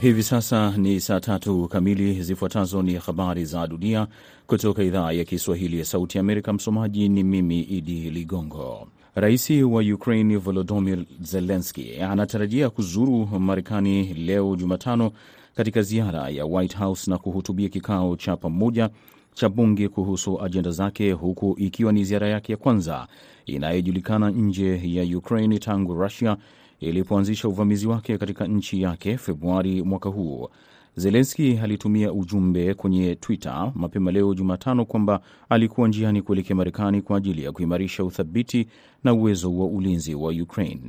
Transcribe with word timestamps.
Hivi 0.00 0.22
sasa 0.22 0.70
ni 0.76 1.00
saa 1.00 1.20
tatu 1.20 1.68
kamili. 1.68 2.22
Zifuatazo 2.22 2.82
ni 2.82 2.94
habari 2.94 3.44
za 3.44 3.66
dunia 3.66 4.06
kutoka 4.46 4.82
idhaa 4.82 5.12
ya 5.12 5.24
Kiswahili 5.24 5.78
ya 5.78 5.84
Sauti 5.84 6.18
ya 6.18 6.20
Amerika. 6.20 6.52
Msomaji 6.52 7.08
ni 7.08 7.22
mimi 7.24 7.60
Idi 7.60 8.10
Ligongo. 8.10 8.88
Rais 9.14 9.50
wa 9.50 9.82
Ukraine 9.82 10.36
Volodymyr 10.36 11.04
Zelenski 11.20 11.96
anatarajia 12.00 12.70
kuzuru 12.70 13.26
Marekani 13.26 14.14
leo 14.14 14.56
Jumatano 14.56 15.12
katika 15.54 15.82
ziara 15.82 16.28
ya 16.28 16.46
White 16.46 16.76
House 16.76 17.10
na 17.10 17.18
kuhutubia 17.18 17.68
kikao 17.68 18.16
cha 18.16 18.36
pamoja 18.36 18.90
cha 19.34 19.48
bunge 19.48 19.88
kuhusu 19.88 20.42
ajenda 20.42 20.70
zake, 20.70 21.12
huku 21.12 21.54
ikiwa 21.58 21.92
ni 21.92 22.04
ziara 22.04 22.28
yake 22.28 22.52
ya 22.52 22.56
kwanza 22.58 23.06
inayojulikana 23.46 24.30
nje 24.30 24.80
ya 24.94 25.18
Ukraine 25.18 25.58
tangu 25.58 25.94
Russia 25.94 26.36
ilipoanzisha 26.80 27.48
uvamizi 27.48 27.86
wake 27.86 28.18
katika 28.18 28.46
nchi 28.46 28.82
yake 28.82 29.16
Februari 29.18 29.82
mwaka 29.82 30.08
huu. 30.08 30.48
Zelenski 30.96 31.58
alitumia 31.62 32.12
ujumbe 32.12 32.74
kwenye 32.74 33.14
Twitter 33.14 33.72
mapema 33.74 34.12
leo 34.12 34.34
Jumatano 34.34 34.84
kwamba 34.84 35.20
alikuwa 35.48 35.88
njiani 35.88 36.22
kuelekea 36.22 36.56
Marekani 36.56 37.02
kwa 37.02 37.16
ajili 37.16 37.44
ya 37.44 37.52
kuimarisha 37.52 38.04
uthabiti 38.04 38.66
na 39.04 39.12
uwezo 39.14 39.56
wa 39.58 39.66
ulinzi 39.66 40.14
wa 40.14 40.30
Ukraine. 40.32 40.80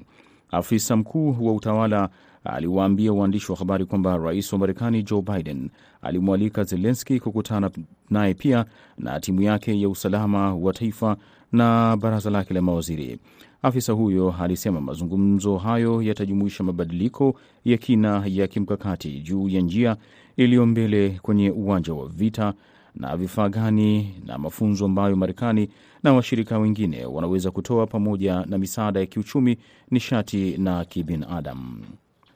Afisa 0.51 0.95
mkuu 0.95 1.35
wa 1.47 1.53
utawala 1.53 2.09
aliwaambia 2.43 3.13
waandishi 3.13 3.51
wa 3.51 3.57
habari 3.57 3.85
kwamba 3.85 4.17
rais 4.17 4.53
wa 4.53 4.59
Marekani 4.59 5.03
Joe 5.03 5.21
Biden 5.21 5.69
alimwalika 6.01 6.63
Zelenski 6.63 7.19
kukutana 7.19 7.71
naye 8.09 8.33
pia 8.33 8.65
na 8.97 9.19
timu 9.19 9.41
yake 9.41 9.81
ya 9.81 9.89
usalama 9.89 10.55
wa 10.55 10.73
taifa 10.73 11.17
na 11.51 11.97
baraza 11.97 12.29
lake 12.29 12.53
la 12.53 12.61
mawaziri. 12.61 13.19
Afisa 13.61 13.93
huyo 13.93 14.35
alisema 14.39 14.81
mazungumzo 14.81 15.57
hayo 15.57 16.01
yatajumuisha 16.01 16.63
mabadiliko 16.63 17.35
ya 17.65 17.77
kina 17.77 18.23
ya 18.27 18.47
kimkakati 18.47 19.19
juu 19.19 19.49
ya 19.49 19.61
njia 19.61 19.97
iliyo 20.37 20.65
mbele 20.65 21.19
kwenye 21.21 21.51
uwanja 21.51 21.93
wa 21.93 22.07
vita 22.07 22.53
na 22.95 23.17
vifaa 23.17 23.49
gani 23.49 24.15
na 24.25 24.37
mafunzo 24.37 24.85
ambayo 24.85 25.15
Marekani 25.15 25.69
na 26.03 26.13
washirika 26.13 26.59
wengine 26.59 27.05
wanaweza 27.05 27.51
kutoa 27.51 27.87
pamoja 27.87 28.45
na 28.45 28.57
misaada 28.57 28.99
ya 28.99 29.05
kiuchumi, 29.05 29.57
nishati 29.91 30.57
na 30.57 30.85
kibinadamu. 30.85 31.83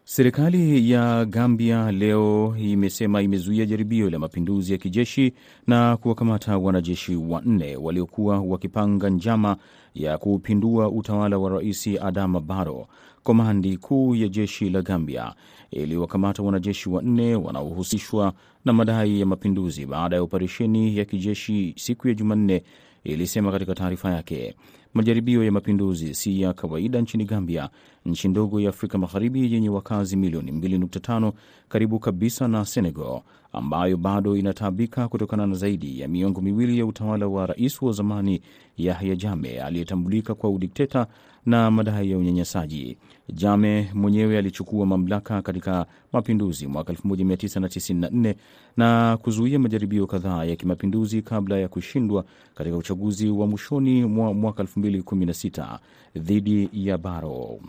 Serikali 0.07 0.91
ya 0.91 1.25
Gambia 1.25 1.91
leo 1.91 2.55
imesema 2.59 3.21
imezuia 3.21 3.65
jaribio 3.65 4.09
la 4.09 4.19
mapinduzi 4.19 4.71
ya 4.71 4.77
kijeshi 4.77 5.33
na 5.67 5.97
kuwakamata 5.97 6.57
wanajeshi 6.57 7.15
wanne 7.15 7.75
waliokuwa 7.75 8.39
wakipanga 8.41 9.09
njama 9.09 9.57
ya 9.95 10.17
kupindua 10.17 10.89
utawala 10.89 11.37
wa 11.37 11.49
Rais 11.49 11.87
Adama 12.01 12.39
Barrow. 12.39 12.87
Komandi 13.23 13.77
kuu 13.77 14.15
ya 14.15 14.27
jeshi 14.27 14.69
la 14.69 14.81
Gambia 14.81 15.33
iliwakamata 15.71 16.43
wanajeshi 16.43 16.89
wanne 16.89 17.35
wanaohusishwa 17.35 18.33
na 18.65 18.73
madai 18.73 19.19
ya 19.19 19.25
mapinduzi 19.25 19.85
baada 19.85 20.15
ya 20.15 20.21
operesheni 20.21 20.97
ya 20.97 21.05
kijeshi 21.05 21.73
siku 21.77 22.07
ya 22.07 22.13
Jumanne, 22.13 22.63
ilisema 23.03 23.51
katika 23.51 23.75
taarifa 23.75 24.11
yake. 24.11 24.55
Majaribio 24.95 25.43
ya 25.43 25.51
mapinduzi 25.51 26.13
si 26.13 26.41
ya 26.41 26.53
kawaida 26.53 27.01
nchini 27.01 27.25
Gambia, 27.25 27.69
nchi 28.05 28.27
ndogo 28.27 28.59
ya 28.61 28.69
Afrika 28.69 28.97
Magharibi 28.97 29.53
yenye 29.53 29.69
wakazi 29.69 30.15
milioni 30.17 30.51
2.5 30.51 31.31
karibu 31.69 31.99
kabisa 31.99 32.47
na 32.47 32.65
Senegal, 32.65 33.21
ambayo 33.53 33.97
bado 33.97 34.35
inataabika 34.37 35.07
kutokana 35.07 35.47
na 35.47 35.55
zaidi 35.55 35.99
ya 35.99 36.07
miongo 36.07 36.41
miwili 36.41 36.79
ya 36.79 36.85
utawala 36.85 37.27
wa 37.27 37.45
rais 37.45 37.81
wa 37.81 37.91
zamani 37.91 38.41
Yahya 38.77 39.15
Jammeh 39.15 39.65
aliyetambulika 39.65 40.35
kwa 40.35 40.49
udikteta 40.49 41.07
na 41.45 41.71
madai 41.71 42.11
ya 42.11 42.17
unyanyasaji. 42.17 42.97
Jame 43.33 43.91
mwenyewe 43.93 44.37
alichukua 44.37 44.85
mamlaka 44.85 45.41
katika 45.41 45.85
mapinduzi 46.13 46.67
mwaka 46.67 46.93
1994 46.93 48.35
na 48.77 49.17
kuzuia 49.21 49.59
majaribio 49.59 50.07
kadhaa 50.07 50.43
ya 50.45 50.55
kimapinduzi 50.55 51.21
kabla 51.21 51.57
ya 51.59 51.67
kushindwa 51.67 52.25
katika 52.55 52.77
uchaguzi 52.77 53.29
wa 53.29 53.47
mwishoni 53.47 54.05
mwa 54.05 54.33
mwaka 54.33 54.63
2016 54.63 55.79
dhidi 56.15 56.69
ya 56.73 56.97
Barrow. 56.97 57.59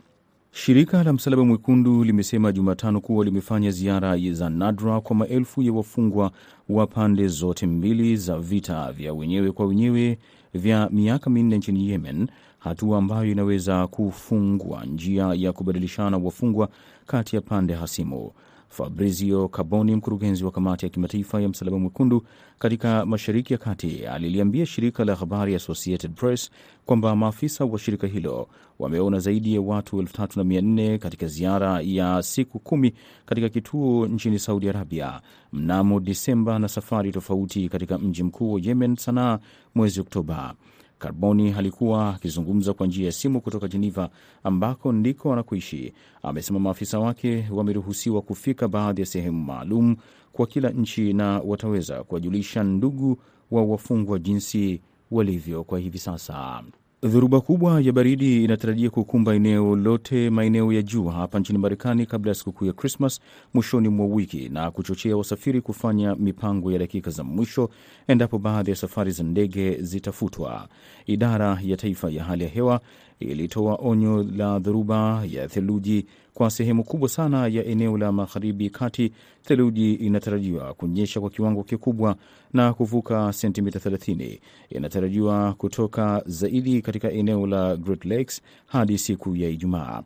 Shirika 0.53 1.03
la 1.05 1.13
Msalaba 1.13 1.45
Mwekundu 1.45 2.05
limesema 2.05 2.53
Jumatano 2.53 3.01
kuwa 3.01 3.25
limefanya 3.25 3.71
ziara 3.71 4.19
za 4.33 4.51
nadra 4.51 5.01
kwa 5.01 5.17
maelfu 5.17 5.63
ya 5.63 5.73
wafungwa 5.73 6.33
wa 6.69 6.87
pande 6.87 7.29
zote 7.29 7.67
mbili 7.67 8.17
za 8.17 8.39
vita 8.39 8.93
vya 8.93 9.13
wenyewe 9.15 9.53
kwa 9.53 9.67
wenyewe 9.67 10.19
vya 10.55 10.89
miaka 10.93 11.31
minne 11.31 11.59
nchini 11.59 11.89
Yemen, 11.91 12.29
hatua 12.69 12.99
ambayo 12.99 13.31
inaweza 13.33 13.87
kufungua 13.87 14.85
njia 14.85 15.33
ya 15.37 15.53
kubadilishana 15.53 16.17
wafungwa 16.19 16.69
kati 17.07 17.37
ya 17.37 17.43
pande 17.43 17.75
hasimu. 17.75 18.33
Fabrizio 18.69 19.49
Carboni, 19.49 19.95
mkurugenzi 19.97 20.45
wa 20.45 20.51
kamati 20.51 20.87
ya 20.87 20.91
kimataifa 20.91 21.41
ya 21.41 21.49
Msalaba 21.49 21.79
Mwekundu 21.79 22.23
katika 22.59 23.07
Mashariki 23.07 23.53
ya 23.53 23.59
Kati, 23.59 24.07
aliliambia 24.07 24.67
shirika 24.67 25.05
la 25.05 25.15
habari 25.15 25.55
Associated 25.55 26.13
Press 26.15 26.51
kwamba 26.87 27.17
maafisa 27.17 27.65
wa 27.65 27.79
shirika 27.79 28.07
hilo 28.07 28.49
wameona 28.79 29.19
zaidi 29.19 29.55
ya 29.55 29.61
watu 29.61 30.03
3400 30.03 30.99
katika 30.99 31.27
ziara 31.27 31.81
ya 31.81 32.23
siku 32.23 32.59
kumi 32.59 32.95
katika 33.27 33.49
kituo 33.49 34.07
nchini 34.07 34.39
Saudi 34.39 34.69
Arabia 34.69 35.21
mnamo 35.53 36.01
Disemba 36.01 36.59
na 36.59 36.69
safari 36.69 37.13
tofauti 37.13 37.69
katika 37.69 37.99
mji 37.99 38.23
mkuu 38.23 38.53
wa 38.53 38.61
Yemen, 38.61 38.97
Sanaa, 38.97 39.39
mwezi 39.75 40.01
Oktoba. 40.01 40.55
Carboni 40.99 41.53
alikuwa 41.53 42.15
akizungumza 42.15 42.73
kwa 42.75 42.87
njia 42.87 43.07
ya 43.07 43.13
simu 43.13 43.41
kutoka 43.41 43.69
Jeneva 43.69 44.11
ambako 44.45 44.93
ndiko 44.93 45.33
anakoishi. 45.33 45.93
Amesema 46.23 46.59
maafisa 46.59 46.99
wake 46.99 47.45
wameruhusiwa 47.51 48.23
kufika 48.23 48.69
baadhi 48.69 49.01
ya 49.01 49.07
sehemu 49.07 49.45
maalum 49.45 49.97
kwa 50.33 50.47
kila 50.47 50.71
nchi 50.71 51.13
na 51.13 51.41
wataweza 51.41 52.05
kuwajulisha 52.05 52.63
ndugu 52.63 53.17
wa 53.51 53.65
wafungwa 53.65 54.19
jinsi 54.19 54.81
walivyo 55.11 55.65
kwa 55.65 55.79
hivi 55.79 55.99
sasa. 55.99 56.63
Dhoruba 57.03 57.41
kubwa 57.41 57.81
ya 57.81 57.93
baridi 57.93 58.45
inatarajia 58.45 58.91
kukumba 58.91 59.35
eneo 59.35 59.77
lote 59.77 60.31
maeneo 60.31 60.73
ya 60.73 60.83
juu 60.83 61.05
hapa 61.05 61.39
nchini 61.41 61.59
Marekani 61.59 62.07
kabla 62.07 62.31
ya 62.31 62.35
sikukuu 62.35 62.65
ya 62.67 62.73
Krismas 62.73 63.21
mwishoni 63.55 63.89
mwa 63.89 64.07
wiki 64.07 64.49
na 64.49 64.71
kuchochea 64.71 65.17
wasafiri 65.17 65.61
kufanya 65.61 66.15
mipango 66.15 66.73
ya 66.73 66.79
dakika 66.79 67.11
za 67.11 67.25
mwisho 67.25 67.71
endapo 68.09 68.39
baadhi 68.39 68.71
ya 68.71 68.77
safari 68.77 69.11
za 69.11 69.23
ndege 69.25 69.75
zitafutwa. 69.83 70.69
Idara 71.07 71.59
ya 71.65 71.77
Taifa 71.77 72.11
ya 72.11 72.25
Hali 72.25 72.45
ya 72.45 72.51
Hewa 72.51 72.81
ilitoa 73.21 73.79
onyo 73.83 74.23
la 74.37 74.59
dhoruba 74.59 75.25
ya 75.31 75.49
theluji 75.49 76.07
kwa 76.37 76.51
sehemu 76.51 76.85
kubwa 76.85 77.09
sana 77.09 77.47
ya 77.47 77.65
eneo 77.65 77.99
la 77.99 78.13
magharibi 78.13 78.71
kati. 78.71 79.13
Theluji 79.43 79.95
inatarajiwa 79.95 80.75
kunyesha 80.75 81.21
kwa 81.21 81.31
kiwango 81.31 81.63
kikubwa 81.63 82.17
na 82.53 82.73
kuvuka 82.75 83.33
sentimita 83.33 83.79
30. 83.79 84.39
Inatarajiwa 84.71 85.55
kutoka 85.55 86.23
zaidi 86.27 86.83
katika 86.83 87.11
eneo 87.13 87.47
la 87.47 87.77
Great 87.77 88.05
Lakes 88.05 88.43
hadi 88.67 88.99
siku 88.99 89.37
ya 89.37 89.49
Ijumaa. 89.49 90.03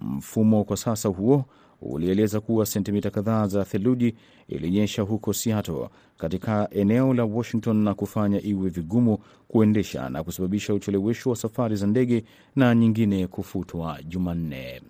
Mfumo 0.00 0.64
kwa 0.64 0.76
sasa 0.76 1.08
huo 1.08 1.44
ulieleza 1.80 2.40
kuwa 2.40 2.66
sentimita 2.66 3.10
kadhaa 3.10 3.46
za 3.46 3.64
theluji 3.64 4.14
ilinyesha 4.48 5.02
huko 5.02 5.32
Seattle 5.32 5.88
katika 6.18 6.68
eneo 6.70 7.14
la 7.14 7.24
Washington 7.24 7.76
na 7.76 7.94
kufanya 7.94 8.42
iwe 8.42 8.68
vigumu 8.68 9.18
kuendesha 9.48 10.08
na 10.08 10.22
kusababisha 10.24 10.74
uchelewesho 10.74 11.30
wa 11.30 11.36
safari 11.36 11.76
za 11.76 11.86
ndege 11.86 12.24
na 12.56 12.74
nyingine 12.74 13.26
kufutwa 13.26 13.98
Jumanne. 14.08 14.82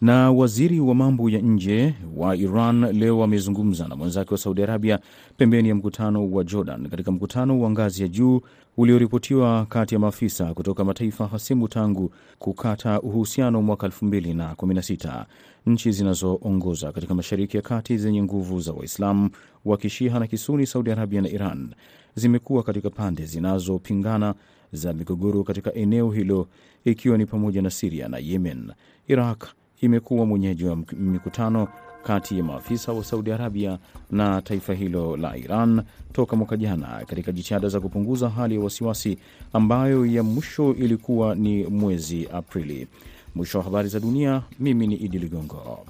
Na 0.00 0.30
waziri 0.32 0.80
wa 0.80 0.94
mambo 0.94 1.30
ya 1.30 1.40
nje 1.40 1.94
wa 2.16 2.36
Iran 2.36 2.80
leo 2.92 3.24
amezungumza 3.24 3.88
na 3.88 3.96
mwenzake 3.96 4.34
wa 4.34 4.38
Saudi 4.38 4.62
Arabia 4.62 4.98
pembeni 5.36 5.68
ya 5.68 5.74
mkutano 5.74 6.30
wa 6.30 6.44
Jordan 6.44 6.88
katika 6.88 7.12
mkutano 7.12 7.60
wa 7.60 7.70
ngazi 7.70 8.02
ya 8.02 8.08
juu 8.08 8.40
ulioripotiwa 8.76 9.66
kati 9.66 9.94
ya 9.94 9.98
maafisa 10.00 10.54
kutoka 10.54 10.84
mataifa 10.84 11.26
hasimu 11.26 11.68
tangu 11.68 12.10
kukata 12.38 13.00
uhusiano 13.00 13.62
mwaka 13.62 13.86
2016. 13.86 15.24
Nchi 15.66 15.92
zinazoongoza 15.92 16.92
katika 16.92 17.14
Mashariki 17.14 17.56
ya 17.56 17.62
Kati 17.62 17.98
zenye 17.98 18.22
nguvu 18.22 18.60
za 18.60 18.72
Waislamu 18.72 19.30
wa 19.64 19.76
Kishiha 19.76 20.18
na 20.18 20.26
Kisuni, 20.26 20.66
Saudi 20.66 20.90
Arabia 20.90 21.20
na 21.22 21.28
Iran, 21.28 21.74
zimekuwa 22.14 22.62
katika 22.62 22.90
pande 22.90 23.24
zinazopingana 23.26 24.34
za 24.72 24.92
migogoro 24.92 25.42
katika 25.44 25.74
eneo 25.74 26.10
hilo, 26.10 26.48
ikiwa 26.84 27.18
ni 27.18 27.26
pamoja 27.26 27.62
na 27.62 27.70
Siria 27.70 28.08
na 28.08 28.18
Yemen. 28.18 28.72
Iraq 29.08 29.44
imekuwa 29.80 30.26
mwenyeji 30.26 30.64
wa 30.64 30.76
mikutano 30.92 31.68
kati 32.02 32.38
ya 32.38 32.44
maafisa 32.44 32.92
wa 32.92 33.04
Saudi 33.04 33.32
Arabia 33.32 33.78
na 34.10 34.42
taifa 34.42 34.74
hilo 34.74 35.16
la 35.16 35.36
Iran 35.36 35.82
toka 36.12 36.36
mwaka 36.36 36.56
jana 36.56 36.86
katika 37.06 37.32
jitihada 37.32 37.68
za 37.68 37.80
kupunguza 37.80 38.28
hali 38.28 38.54
ya 38.54 38.60
wasiwasi 38.60 39.18
ambayo 39.52 40.06
ya 40.06 40.22
mwisho 40.22 40.74
ilikuwa 40.74 41.34
ni 41.34 41.64
mwezi 41.64 42.28
Aprili. 42.32 42.88
Mwisho 43.34 43.58
wa 43.58 43.64
habari 43.64 43.88
za 43.88 44.00
dunia. 44.00 44.42
Mimi 44.60 44.86
ni 44.86 44.94
Idi 44.94 45.18
Ligongo. 45.18 45.86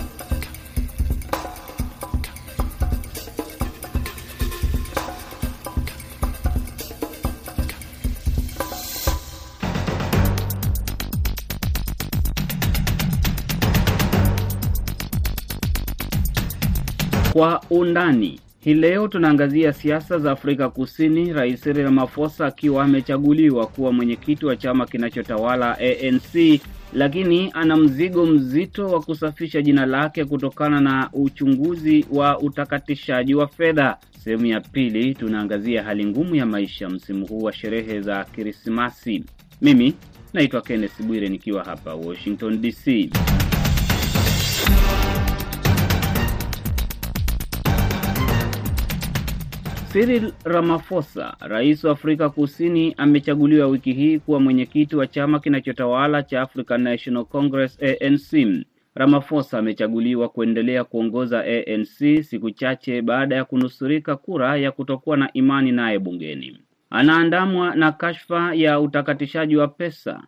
Kwa 17.37 17.61
undani 17.71 18.41
hii 18.61 18.75
leo 18.75 19.09
tunaangazia 19.09 19.73
siasa 19.73 20.19
za 20.19 20.31
Afrika 20.33 20.69
Kusini, 20.71 21.33
Rais 21.33 21.61
Cyril 21.62 21.85
Ramaphosa 21.85 22.47
akiwa 22.47 22.85
amechaguliwa 22.85 23.67
kuwa 23.67 23.93
mwenyekiti 23.93 24.47
wa 24.47 24.56
chama 24.56 24.87
kinachotawala 24.87 25.79
ANC, 25.79 26.61
lakini 26.93 27.50
ana 27.55 27.77
mzigo 27.77 28.27
mzito 28.27 28.87
wa 28.88 29.00
kusafisha 29.03 29.62
jina 29.62 29.87
lake 29.87 30.25
kutokana 30.25 30.81
na 30.81 31.11
uchunguzi 31.12 32.06
wa 32.12 32.38
utakatishaji 32.38 33.35
wa 33.35 33.49
fedha. 33.49 33.97
Sehemu 34.25 34.47
ya 34.47 34.61
pili 34.61 35.15
tunaangazia 35.15 35.83
hali 35.83 36.06
ngumu 36.06 36.35
ya 36.35 36.47
maisha 36.47 36.88
msimu 36.88 37.27
huu 37.27 37.43
wa 37.43 37.53
sherehe 37.53 38.00
za 38.00 38.25
Krismasi. 38.25 39.25
Mimi 39.62 39.94
naitwa 40.33 40.61
Kenneth 40.62 41.03
Bwire 41.03 41.29
nikiwa 41.29 41.65
hapa 41.65 41.94
Washington 41.94 42.61
DC. 42.61 43.11
Cyril 49.93 50.33
Ramaphosa, 50.44 51.37
rais 51.41 51.85
wa 51.85 51.93
Afrika 51.93 52.31
Kusini, 52.31 52.94
amechaguliwa 52.97 53.67
wiki 53.67 53.93
hii 53.93 54.19
kuwa 54.19 54.41
mwenyekiti 54.41 54.97
wa 54.97 55.06
chama 55.06 55.41
kinachotawala 55.41 56.23
cha 56.23 56.41
African 56.43 56.81
National 56.83 57.25
Congress 57.25 57.79
ANC. 57.83 58.65
Ramaphosa 58.94 59.59
amechaguliwa 59.59 60.29
kuendelea 60.29 60.85
kuongoza 60.85 61.41
ANC 61.44 62.23
siku 62.23 62.50
chache 62.50 63.03
baada 63.03 63.37
ya 63.37 63.44
kunusurika 63.44 64.17
kura 64.17 64.56
ya 64.56 64.73
kutokuwa 64.73 65.17
na 65.17 65.33
imani 65.33 65.73
naye 65.73 65.99
bungeni. 65.99 66.59
Anaandamwa 66.91 67.75
na 67.77 67.93
kashfa 67.93 68.55
ya 68.55 68.81
utakatishaji 68.81 69.56
wa 69.56 69.69
pesa. 69.69 70.23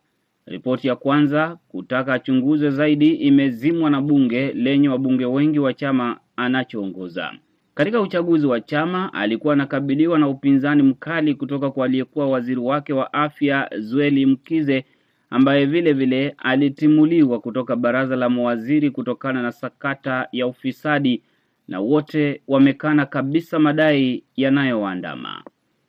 Ripoti 0.46 0.88
ya 0.88 0.96
kwanza 0.96 1.58
kutaka 1.68 2.14
achunguze 2.14 2.70
zaidi 2.70 3.10
imezimwa 3.14 3.90
na 3.90 4.00
bunge 4.00 4.52
lenye 4.52 4.88
wabunge 4.88 5.24
wengi 5.24 5.58
wa 5.58 5.74
chama 5.74 6.16
anachoongoza. 6.36 7.32
Katika 7.78 8.00
uchaguzi 8.00 8.46
wa 8.46 8.60
chama 8.60 9.12
alikuwa 9.12 9.52
anakabiliwa 9.54 10.18
na 10.18 10.28
upinzani 10.28 10.82
mkali 10.82 11.34
kutoka 11.34 11.70
kwa 11.70 11.84
aliyekuwa 11.84 12.26
waziri 12.28 12.60
wake 12.60 12.92
wa 12.92 13.12
afya 13.12 13.70
Zweli 13.78 14.26
Mkize 14.26 14.84
ambaye 15.30 15.66
vile 15.66 15.92
vile 15.92 16.34
alitimuliwa 16.38 17.40
kutoka 17.40 17.76
baraza 17.76 18.16
la 18.16 18.28
mawaziri 18.30 18.90
kutokana 18.90 19.42
na 19.42 19.52
sakata 19.52 20.28
ya 20.32 20.46
ufisadi, 20.46 21.22
na 21.68 21.80
wote 21.80 22.40
wamekana 22.48 23.06
kabisa 23.06 23.58
madai 23.58 24.24
yanayoandama. 24.36 25.42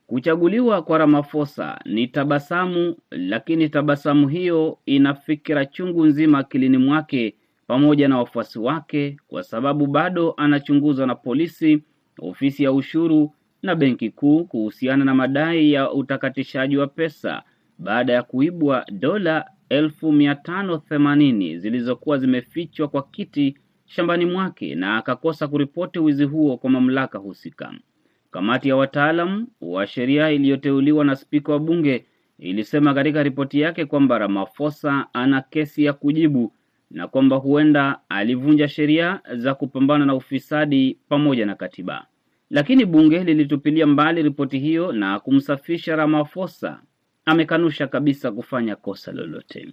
Kuchaguliwa 0.07 0.81
kwa 0.81 0.97
Ramaphosa 0.97 1.80
ni 1.85 2.07
tabasamu, 2.07 2.95
lakini 3.12 3.69
tabasamu 3.69 4.27
hiyo 4.27 4.77
ina 4.85 5.13
fikira 5.13 5.65
chungu 5.65 6.06
nzima 6.06 6.38
akilini 6.39 6.77
mwake 6.77 7.35
pamoja 7.69 8.07
na 8.07 8.18
wafuasi 8.18 8.60
wake, 8.60 9.18
kwa 9.27 9.44
sababu 9.44 9.88
bado 9.88 10.33
anachunguzwa 10.38 11.07
na 11.07 11.16
polisi, 11.16 11.83
ofisi 12.21 12.63
ya 12.63 12.71
ushuru 12.71 13.33
na 13.62 13.75
benki 13.75 14.10
kuu 14.10 14.45
kuhusiana 14.45 15.06
na 15.06 15.16
madai 15.16 15.71
ya 15.74 15.92
utakatishaji 15.92 16.77
wa 16.77 16.88
pesa 16.88 17.44
baada 17.77 18.13
ya 18.13 18.24
kuibwa 18.24 18.86
dola 18.92 19.45
elfu 19.69 20.12
mia 20.12 20.36
tano 20.36 20.77
themanini 20.77 21.57
zilizokuwa 21.60 22.18
zimefichwa 22.18 22.88
kwa 22.88 23.04
kiti 23.04 23.57
shambani 23.86 24.25
mwake 24.25 24.75
na 24.75 24.98
akakosa 24.98 25.48
kuripoti 25.48 26.00
wizi 26.00 26.24
huo 26.24 26.57
kwa 26.57 26.69
mamlaka 26.69 27.18
husika. 27.18 27.74
Kamati 28.31 28.69
ya 28.69 28.75
wataalam 28.75 29.48
wa 29.62 29.88
sheria 29.88 30.31
iliyoteuliwa 30.31 31.06
na 31.06 31.16
spika 31.16 31.51
wa 31.51 31.60
bunge 31.60 32.06
ilisema 32.39 32.94
katika 32.94 33.24
ripoti 33.24 33.60
yake 33.60 33.86
kwamba 33.86 34.18
Ramaphosa 34.18 35.07
ana 35.13 35.42
kesi 35.42 35.83
ya 35.83 35.94
kujibu 35.94 36.54
na 36.91 37.07
kwamba 37.07 37.36
huenda 37.36 38.00
alivunja 38.09 38.68
sheria 38.68 39.19
za 39.36 39.56
kupambana 39.56 40.06
na 40.06 40.15
ufisadi 40.15 40.97
pamoja 41.09 41.45
na 41.45 41.56
katiba. 41.56 42.06
Lakini 42.50 42.86
bunge 42.86 43.24
lilitupilia 43.24 43.88
mbali 43.88 44.24
ripoti 44.24 44.59
hiyo 44.59 44.91
na 44.91 45.19
kumsafisha 45.19 45.95
Ramaphosa. 45.95 46.81
Amekanusha 47.25 47.88
kabisa 47.88 48.31
kufanya 48.31 48.75
kosa 48.75 49.12
lolote. 49.12 49.69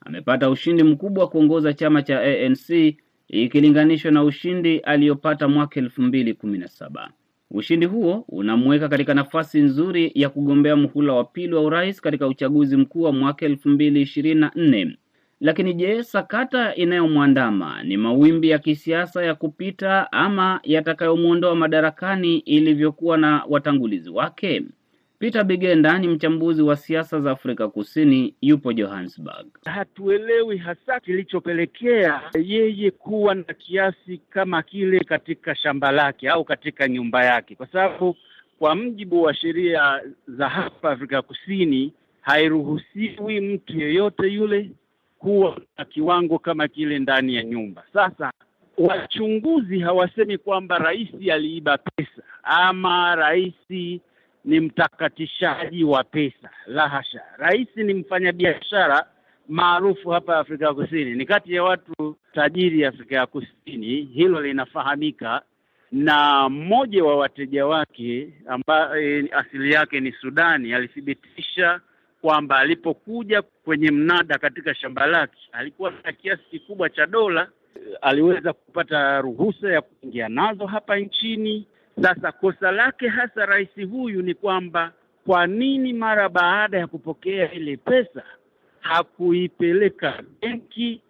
Amepata 0.00 0.50
ushindi 0.50 0.82
mkubwa 0.82 1.28
kuongoza 1.28 1.72
chama 1.72 2.02
cha 2.02 2.20
ANC 2.20 2.96
ikilinganishwa 3.28 4.10
na 4.10 4.24
ushindi 4.24 4.78
aliyopata 4.78 5.48
mwaka 5.48 5.80
elfu 5.80 6.02
mbili 6.02 6.34
kumi 6.34 6.58
na 6.58 6.68
saba. 6.68 7.10
Ushindi 7.50 7.86
huo 7.86 8.24
unamweka 8.28 8.88
katika 8.88 9.14
nafasi 9.14 9.60
nzuri 9.60 10.12
ya 10.14 10.28
kugombea 10.28 10.76
muhula 10.76 11.12
wa 11.12 11.24
pili 11.24 11.54
wa 11.54 11.60
urais 11.62 12.00
katika 12.00 12.26
uchaguzi 12.26 12.76
mkuu 12.76 13.02
wa 13.02 13.12
mwaka 13.12 13.46
elfu 13.46 13.68
mbili 13.68 14.02
ishirini 14.02 14.40
na 14.40 14.52
nne. 14.54 14.98
Lakini 15.40 15.74
je, 15.74 16.02
sakata 16.02 16.74
inayomwandama 16.74 17.82
ni 17.82 17.96
mawimbi 17.96 18.50
ya 18.50 18.58
kisiasa 18.58 19.24
ya 19.24 19.34
kupita 19.34 20.12
ama 20.12 20.60
yatakayomwondoa 20.62 21.54
madarakani 21.54 22.38
ilivyokuwa 22.38 23.16
na 23.18 23.44
watangulizi 23.48 24.10
wake? 24.10 24.62
Peter 25.18 25.44
Bigenda 25.44 25.98
ni 25.98 26.08
mchambuzi 26.08 26.62
wa 26.62 26.76
siasa 26.76 27.20
za 27.20 27.30
Afrika 27.30 27.68
Kusini, 27.68 28.34
yupo 28.42 28.72
Johannesburg. 28.72 29.46
Hatuelewi 29.64 30.56
hasa 30.58 31.00
kilichopelekea 31.00 32.20
yeye 32.42 32.90
kuwa 32.90 33.34
na 33.34 33.42
kiasi 33.42 34.18
kama 34.30 34.62
kile 34.62 35.00
katika 35.00 35.54
shamba 35.54 35.92
lake 35.92 36.28
au 36.28 36.44
katika 36.44 36.88
nyumba 36.88 37.24
yake, 37.24 37.54
kwa 37.54 37.66
sababu 37.66 38.16
kwa 38.58 38.74
mjibu 38.74 39.22
wa 39.22 39.34
sheria 39.34 40.00
za 40.28 40.48
hapa 40.48 40.90
Afrika 40.90 41.22
Kusini 41.22 41.92
hairuhusiwi 42.20 43.40
mtu 43.40 43.78
yeyote 43.80 44.26
yule 44.28 44.70
kuwa 45.18 45.60
na 45.78 45.84
kiwango 45.84 46.38
kama 46.38 46.68
kile 46.68 46.98
ndani 46.98 47.34
ya 47.34 47.42
nyumba. 47.42 47.84
Sasa 47.92 48.32
wachunguzi 48.78 49.80
hawasemi 49.80 50.38
kwamba 50.38 50.78
rais 50.78 51.08
aliiba 51.32 51.78
pesa 51.78 52.22
ama 52.42 53.14
rais 53.16 53.54
ni 54.44 54.60
mtakatishaji 54.60 55.84
wa 55.84 56.04
pesa, 56.04 56.50
la 56.66 56.88
hasha. 56.88 57.20
Rais 57.38 57.68
ni 57.76 57.94
mfanyabiashara 57.94 59.06
maarufu 59.48 60.10
hapa 60.10 60.38
Afrika 60.38 60.64
ya 60.66 60.74
Kusini, 60.74 61.14
ni 61.14 61.26
kati 61.26 61.54
ya 61.54 61.62
watu 61.62 62.16
tajiri 62.32 62.84
Afrika 62.84 63.16
ya 63.16 63.26
Kusini, 63.26 64.02
hilo 64.02 64.40
linafahamika. 64.42 65.42
Na 65.92 66.48
mmoja 66.48 67.04
wa 67.04 67.16
wateja 67.16 67.66
wake 67.66 68.32
ambaye 68.46 69.24
asili 69.32 69.72
yake 69.72 70.00
ni 70.00 70.12
Sudani 70.12 70.72
alithibitisha 70.74 71.80
kwamba 72.22 72.58
alipokuja 72.58 73.42
kwenye 73.42 73.90
mnada 73.90 74.38
katika 74.38 74.74
shamba 74.74 75.06
lake 75.06 75.38
alikuwa 75.52 75.92
na 76.04 76.12
kiasi 76.12 76.42
kikubwa 76.50 76.90
cha 76.90 77.06
dola, 77.06 77.48
aliweza 78.00 78.52
kupata 78.52 79.20
ruhusa 79.20 79.68
ya 79.72 79.80
kuingia 79.80 80.28
nazo 80.28 80.66
hapa 80.66 80.96
nchini. 80.96 81.66
Sasa 82.02 82.32
kosa 82.32 82.70
lake 82.72 83.08
hasa 83.08 83.46
rais 83.46 83.68
huyu 83.90 84.22
ni 84.22 84.34
kwamba 84.34 84.92
kwa 85.26 85.46
nini 85.46 85.92
mara 85.92 86.28
baada 86.28 86.78
ya 86.78 86.86
kupokea 86.86 87.52
ile 87.52 87.76
pesa 87.76 88.22
hakuipeleka 88.80 90.22
benki 90.40 91.00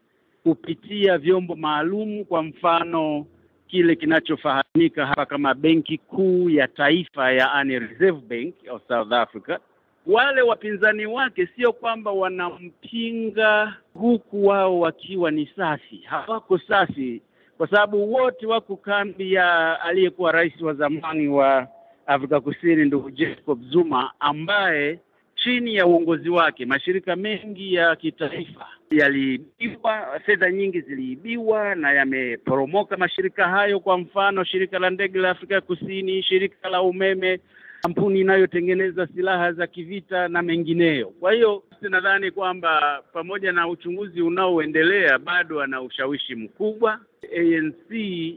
kupitia 0.43 1.19
vyombo 1.19 1.57
maalum, 1.57 2.25
kwa 2.25 2.43
mfano 2.43 3.27
kile 3.67 3.97
kinachofahamika 3.97 5.07
hapa 5.07 5.27
kama 5.27 5.55
Benki 5.55 5.99
Kuu 5.99 6.51
ya 6.51 6.69
Taifa, 6.69 7.33
yaani 7.33 7.79
Reserve 7.79 8.21
Bank 8.29 8.55
of 8.71 8.83
South 8.89 9.13
Africa. 9.13 9.59
Wale 10.07 10.43
wapinzani 10.43 11.07
wake 11.07 11.49
sio 11.57 11.73
kwamba 11.73 12.11
wanampinga 12.13 13.75
huku 13.95 14.47
wao 14.47 14.81
wakiwa 14.81 15.31
ni 15.31 15.51
safi, 15.57 15.97
hawako 15.97 16.59
safi 16.59 17.23
kwa 17.59 17.69
sababu 17.69 18.13
wote 18.13 18.47
wako 18.47 18.77
kambi 18.77 19.33
ya 19.33 19.81
aliyekuwa 19.81 20.33
rais 20.33 20.61
wa 20.61 20.75
zamani 20.75 21.29
wa 21.29 21.69
Afrika 22.07 22.41
Kusini 22.41 22.85
ndugu 22.85 23.11
Jacob 23.11 23.63
Zuma, 23.71 24.13
ambaye 24.21 24.99
chini 25.37 25.75
ya 25.75 25.87
uongozi 25.87 26.31
wake 26.31 26.67
mashirika 26.67 27.17
mengi 27.17 27.75
ya 27.75 27.97
kitaifa 27.97 28.67
yaliibiwa, 28.91 30.21
fedha 30.27 30.51
nyingi 30.51 30.81
ziliibiwa 30.81 31.75
na 31.75 31.93
yameporomoka 31.93 32.97
mashirika 32.97 33.49
hayo. 33.49 33.81
Kwa 33.81 33.99
mfano, 33.99 34.45
shirika 34.45 34.79
la 34.79 34.91
ndege 34.91 35.19
la 35.19 35.31
Afrika 35.31 35.61
Kusini, 35.61 36.23
shirika 36.23 36.69
la 36.69 36.83
umeme, 36.83 37.41
kampuni 37.89 38.21
inayotengeneza 38.21 39.07
silaha 39.07 39.53
za 39.53 39.67
kivita 39.67 40.29
na 40.29 40.43
mengineyo. 40.43 41.07
Kwa 41.21 41.33
hiyo 41.33 41.63
nadhani 41.81 42.31
kwamba 42.31 43.03
pamoja 43.13 43.53
na 43.53 43.69
uchunguzi 43.69 44.23
unaoendelea 44.23 45.19
bado 45.19 45.63
ana 45.63 45.83
ushawishi 45.83 46.35
mkubwa. 46.35 47.01
ANC 47.39 47.91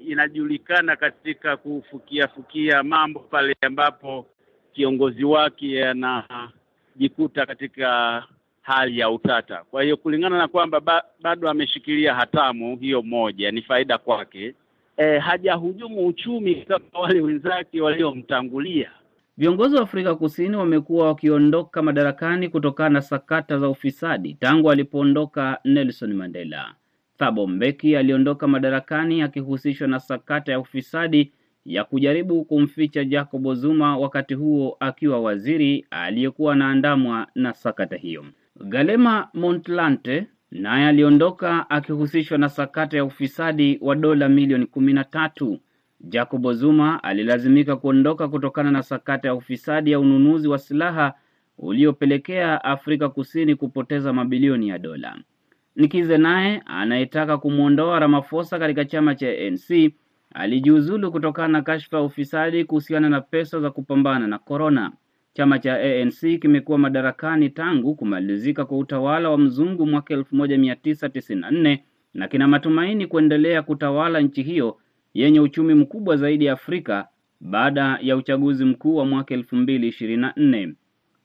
inajulikana 0.08 0.96
katika 0.96 1.58
kufukia 1.58 2.28
fukia 2.28 2.84
mambo 2.84 3.20
pale 3.20 3.56
ambapo 3.62 4.26
kiongozi 4.74 5.24
wake 5.24 5.86
anajikuta 5.86 7.46
katika 7.46 8.24
hali 8.62 9.00
ya 9.00 9.10
utata. 9.10 9.64
Kwa 9.72 9.84
hiyo 9.84 9.98
kulingana 9.98 10.38
na 10.38 10.48
kwamba 10.48 10.80
ba, 10.80 11.04
bado 11.22 11.50
ameshikilia 11.50 12.16
hatamu 12.16 12.78
hiyo, 12.78 13.02
moja 13.02 13.52
ni 13.52 13.62
faida 13.62 13.98
kwake. 13.98 14.54
E, 14.98 15.18
hajahujumu 15.18 16.08
uchumi 16.08 16.56
kama 16.56 16.86
wale 16.94 17.22
wenzake 17.22 17.82
waliomtangulia. 17.82 18.92
Viongozi 19.38 19.76
wa 19.76 19.82
Afrika 19.82 20.16
Kusini 20.16 20.56
wamekuwa 20.56 21.08
wakiondoka 21.08 21.82
madarakani 21.82 22.50
kutokana 22.50 22.90
na 22.90 23.02
sakata 23.02 23.58
za 23.58 23.70
ufisadi 23.70 24.34
tangu 24.34 24.72
alipoondoka 24.72 25.60
Nelson 25.66 26.14
Mandela. 26.14 26.76
Thabo 27.18 27.48
Mbeki 27.48 27.96
aliondoka 27.96 28.48
madarakani 28.48 29.22
akihusishwa 29.22 29.88
na 29.88 30.00
sakata 30.00 30.52
ya 30.52 30.60
ufisadi 30.60 31.32
ya 31.66 31.84
kujaribu 31.84 32.46
kumficha 32.46 33.04
Jacob 33.06 33.54
Zuma 33.54 33.98
wakati 33.98 34.34
huo 34.34 34.78
akiwa 34.80 35.20
waziri 35.22 35.86
aliyekuwa 35.92 36.54
anaandamwa 36.54 37.28
na 37.36 37.54
sakata 37.54 37.96
hiyo. 37.96 38.26
Galema 38.66 39.28
Montlante 39.34 40.28
naye 40.52 40.88
aliondoka 40.88 41.70
akihusishwa 41.70 42.38
na 42.38 42.50
sakata 42.50 42.98
ya 42.98 43.06
ufisadi 43.06 43.78
wa 43.82 43.96
dola 43.96 44.30
milioni 44.30 44.66
kumi 44.66 44.94
na 44.94 45.04
tatu. 45.04 45.60
Jacob 46.04 46.52
Zuma 46.54 47.04
alilazimika 47.04 47.76
kuondoka 47.76 48.28
kutokana 48.28 48.72
na 48.72 48.84
sakata 48.84 49.28
ya 49.28 49.36
ufisadi 49.36 49.92
ya 49.92 50.00
ununuzi 50.00 50.48
wa 50.48 50.58
silaha 50.60 51.14
uliopelekea 51.58 52.64
Afrika 52.64 53.10
Kusini 53.10 53.56
kupoteza 53.56 54.14
mabilioni 54.14 54.70
ya 54.70 54.78
dola. 54.80 55.18
Nikize 55.76 56.18
naye 56.18 56.62
anayetaka 56.66 57.38
kumwondoa 57.38 58.00
Ramaphosa 58.00 58.60
katika 58.60 58.86
chama 58.86 59.16
cha 59.16 59.28
ANC 59.30 59.94
alijiuzulu 60.34 61.12
kutokana 61.12 61.48
na 61.48 61.62
kashfa 61.62 61.98
ya 61.98 62.04
ufisadi 62.04 62.66
kuhusiana 62.66 63.10
na 63.10 63.22
pesa 63.22 63.60
za 63.60 63.72
kupambana 63.72 64.28
na 64.28 64.38
korona. 64.40 64.92
Chama 65.34 65.60
cha 65.60 65.74
ANC 65.76 66.40
kimekuwa 66.42 66.78
madarakani 66.78 67.50
tangu 67.50 67.96
kumalizika 67.96 68.66
kwa 68.66 68.78
utawala 68.78 69.30
wa 69.30 69.38
mzungu 69.38 69.86
mwaka 69.88 70.14
1994 70.16 71.80
na 72.14 72.28
kina 72.28 72.48
matumaini 72.48 73.08
kuendelea 73.08 73.62
kutawala 73.62 74.20
nchi 74.22 74.44
hiyo 74.44 74.78
yenye 75.14 75.40
uchumi 75.40 75.74
mkubwa 75.74 76.18
zaidi 76.18 76.50
Afrika 76.50 77.08
baada 77.42 78.00
ya 78.02 78.16
uchaguzi 78.18 78.66
mkuu 78.66 78.96
wa 78.96 79.06
mwaka 79.06 79.36
2024. 79.36 80.74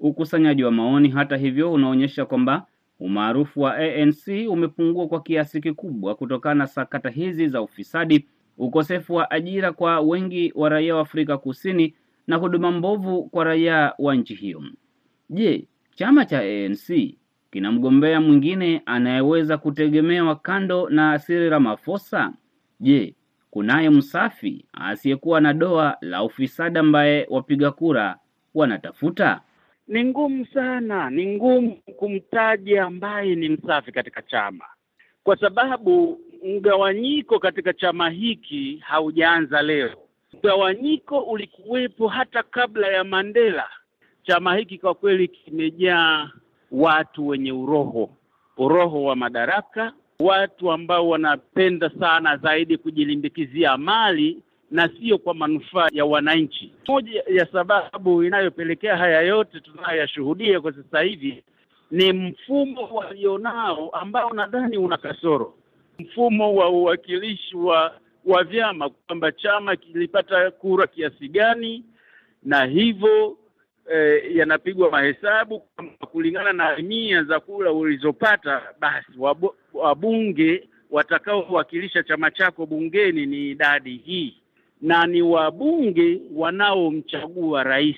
Ukusanyaji 0.00 0.64
wa 0.64 0.70
maoni, 0.72 1.08
hata 1.08 1.36
hivyo, 1.36 1.72
unaonyesha 1.72 2.24
kwamba 2.24 2.66
umaarufu 3.00 3.60
wa 3.60 3.76
ANC 3.76 4.48
umepungua 4.50 5.08
kwa 5.08 5.22
kiasi 5.22 5.60
kikubwa 5.60 6.14
kutokana 6.14 6.54
na 6.54 6.66
sakata 6.66 7.08
hizi 7.10 7.48
za 7.48 7.62
ufisadi, 7.62 8.26
ukosefu 8.58 9.14
wa 9.14 9.30
ajira 9.30 9.72
kwa 9.72 10.00
wengi 10.00 10.52
wa 10.54 10.68
raia 10.68 10.94
wa 10.94 11.00
Afrika 11.00 11.38
Kusini 11.38 11.94
na 12.26 12.36
huduma 12.36 12.72
mbovu 12.72 13.24
kwa 13.24 13.44
raia 13.44 13.92
wa 13.98 14.14
nchi 14.14 14.34
hiyo. 14.34 14.62
Je, 15.30 15.68
chama 15.94 16.24
cha 16.24 16.38
ANC 16.40 17.14
kina 17.50 17.72
mgombea 17.72 18.20
mwingine 18.20 18.82
anayeweza 18.86 19.58
kutegemewa 19.58 20.36
kando 20.36 20.88
na 20.90 21.18
Cyril 21.18 21.50
Ramaphosa? 21.50 22.32
Je, 22.80 23.14
kunaye 23.50 23.90
msafi 23.90 24.64
asiyekuwa 24.72 25.40
na 25.40 25.52
doa 25.54 25.96
la 26.00 26.22
ufisadi 26.24 26.78
ambaye 26.78 27.26
wapiga 27.30 27.70
kura 27.70 28.18
wanatafuta? 28.54 29.40
Ni 29.88 30.04
ngumu 30.04 30.46
sana, 30.46 31.10
ni 31.10 31.26
ngumu 31.36 31.76
kumtaja 31.96 32.84
ambaye 32.84 33.34
ni 33.34 33.48
msafi 33.48 33.92
katika 33.92 34.22
chama, 34.22 34.64
kwa 35.24 35.36
sababu 35.36 36.20
mgawanyiko 36.44 37.38
katika 37.38 37.72
chama 37.72 38.10
hiki 38.10 38.82
haujaanza 38.84 39.62
leo. 39.62 39.90
Mgawanyiko 40.32 41.18
ulikuwepo 41.20 42.08
hata 42.08 42.42
kabla 42.42 42.86
ya 42.88 43.04
Mandela. 43.04 43.68
Chama 44.22 44.56
hiki 44.56 44.78
kwa 44.78 44.94
kweli 44.94 45.28
kimejaa 45.28 46.30
watu 46.72 47.26
wenye 47.28 47.52
uroho, 47.52 48.10
uroho 48.56 49.02
wa 49.04 49.16
madaraka, 49.16 49.92
watu 50.20 50.72
ambao 50.72 51.08
wanapenda 51.08 51.90
sana 52.00 52.36
zaidi 52.36 52.76
kujilimbikizia 52.78 53.76
mali 53.76 54.38
na 54.70 54.88
sio 55.00 55.18
kwa 55.18 55.34
manufaa 55.34 55.88
ya 55.92 56.04
wananchi. 56.04 56.72
Moja 56.88 57.22
ya 57.28 57.46
sababu 57.52 58.22
inayopelekea 58.22 58.96
haya 58.96 59.20
yote 59.20 59.60
tunayoyashuhudia 59.60 60.60
kwa 60.60 60.72
sasa 60.72 61.00
hivi 61.00 61.42
ni 61.90 62.12
mfumo 62.12 62.82
walionao 62.94 63.90
ambao 63.90 64.30
nadhani 64.32 64.76
una 64.78 64.96
kasoro, 64.96 65.54
mfumo 65.98 66.54
wa 66.54 66.68
uwakilishi 66.68 67.56
wa 67.56 67.92
wa 68.26 68.44
vyama, 68.44 68.90
kwamba 68.90 69.32
chama 69.32 69.76
kilipata 69.76 70.50
kura 70.50 70.86
kiasi 70.86 71.28
gani, 71.28 71.84
na 72.42 72.64
hivyo 72.64 73.36
eh, 73.92 74.36
yanapigwa 74.36 74.90
mahesabu 74.90 75.62
kulingana 76.12 76.52
na 76.52 76.76
mia 76.76 77.24
za 77.24 77.40
kura 77.40 77.72
ulizopata, 77.72 78.62
basi 78.80 79.12
wabunge 79.76 80.68
watakaowakilisha 80.90 82.02
chama 82.02 82.30
chako 82.30 82.66
bungeni 82.66 83.26
ni 83.26 83.50
idadi 83.50 83.96
hii. 83.96 84.36
Na 84.82 85.06
ni 85.06 85.22
wabunge 85.22 86.20
wanaomchagua 86.34 87.62
rais. 87.62 87.96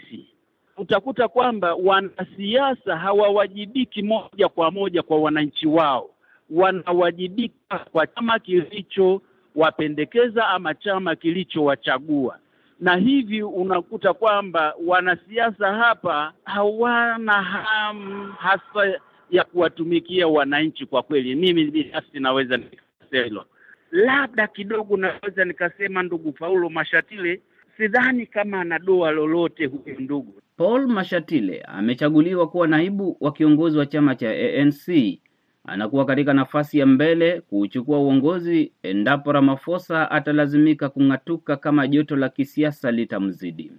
Utakuta 0.77 1.29
kwamba 1.29 1.75
wanasiasa 1.75 2.97
hawawajibiki 2.97 4.03
moja 4.03 4.49
kwa 4.49 4.71
moja 4.71 5.03
kwa 5.03 5.19
wananchi 5.21 5.67
wao, 5.67 6.11
wanawajibika 6.51 7.79
kwa 7.93 8.07
chama 8.07 8.39
kilichowapendekeza 8.39 10.49
ama 10.49 10.75
chama 10.75 11.17
kilichowachagua, 11.17 12.39
na 12.81 12.97
hivi 12.97 13.43
unakuta 13.43 14.13
kwamba 14.15 14.75
wanasiasa 14.87 15.73
hapa 15.75 16.33
hawana 16.45 17.43
hamu 17.43 18.33
hasa 18.39 19.01
ya 19.31 19.45
kuwatumikia 19.45 20.29
wananchi. 20.29 20.87
Kwa 20.87 21.03
kweli, 21.03 21.35
mimi 21.35 21.65
binafsi 21.71 22.21
naweza 22.21 22.57
nikasema 22.57 23.25
hilo 23.25 23.45
labda 23.93 24.47
kidogo 24.47 24.97
naweza 24.97 25.45
nikasema 25.45 26.03
ndugu 26.03 26.33
Paulo 26.33 26.71
Mashatile, 26.71 27.41
sidhani 27.77 28.27
kama 28.27 28.61
ana 28.61 28.79
doa 28.79 29.11
lolote 29.11 29.67
huyu 29.67 30.01
ndugu 30.01 30.43
Paul 30.57 30.87
Mashatile. 30.89 31.61
Amechaguliwa 31.63 32.49
kuwa 32.49 32.67
naibu 32.69 33.17
wa 33.21 33.33
kiongozi 33.33 33.79
wa 33.79 33.87
chama 33.87 34.15
cha 34.15 34.31
ANC. 34.31 35.19
Anakuwa 35.65 36.05
katika 36.05 36.33
nafasi 36.35 36.79
ya 36.79 36.87
mbele 36.87 37.41
kuuchukua 37.41 37.99
uongozi 37.99 38.73
endapo 38.83 39.33
Ramaphosa 39.33 40.11
atalazimika 40.11 40.89
kung'atuka 40.89 41.57
kama 41.57 41.87
joto 41.89 42.17
la 42.17 42.29
kisiasa 42.29 42.91
litamzidi. 42.91 43.73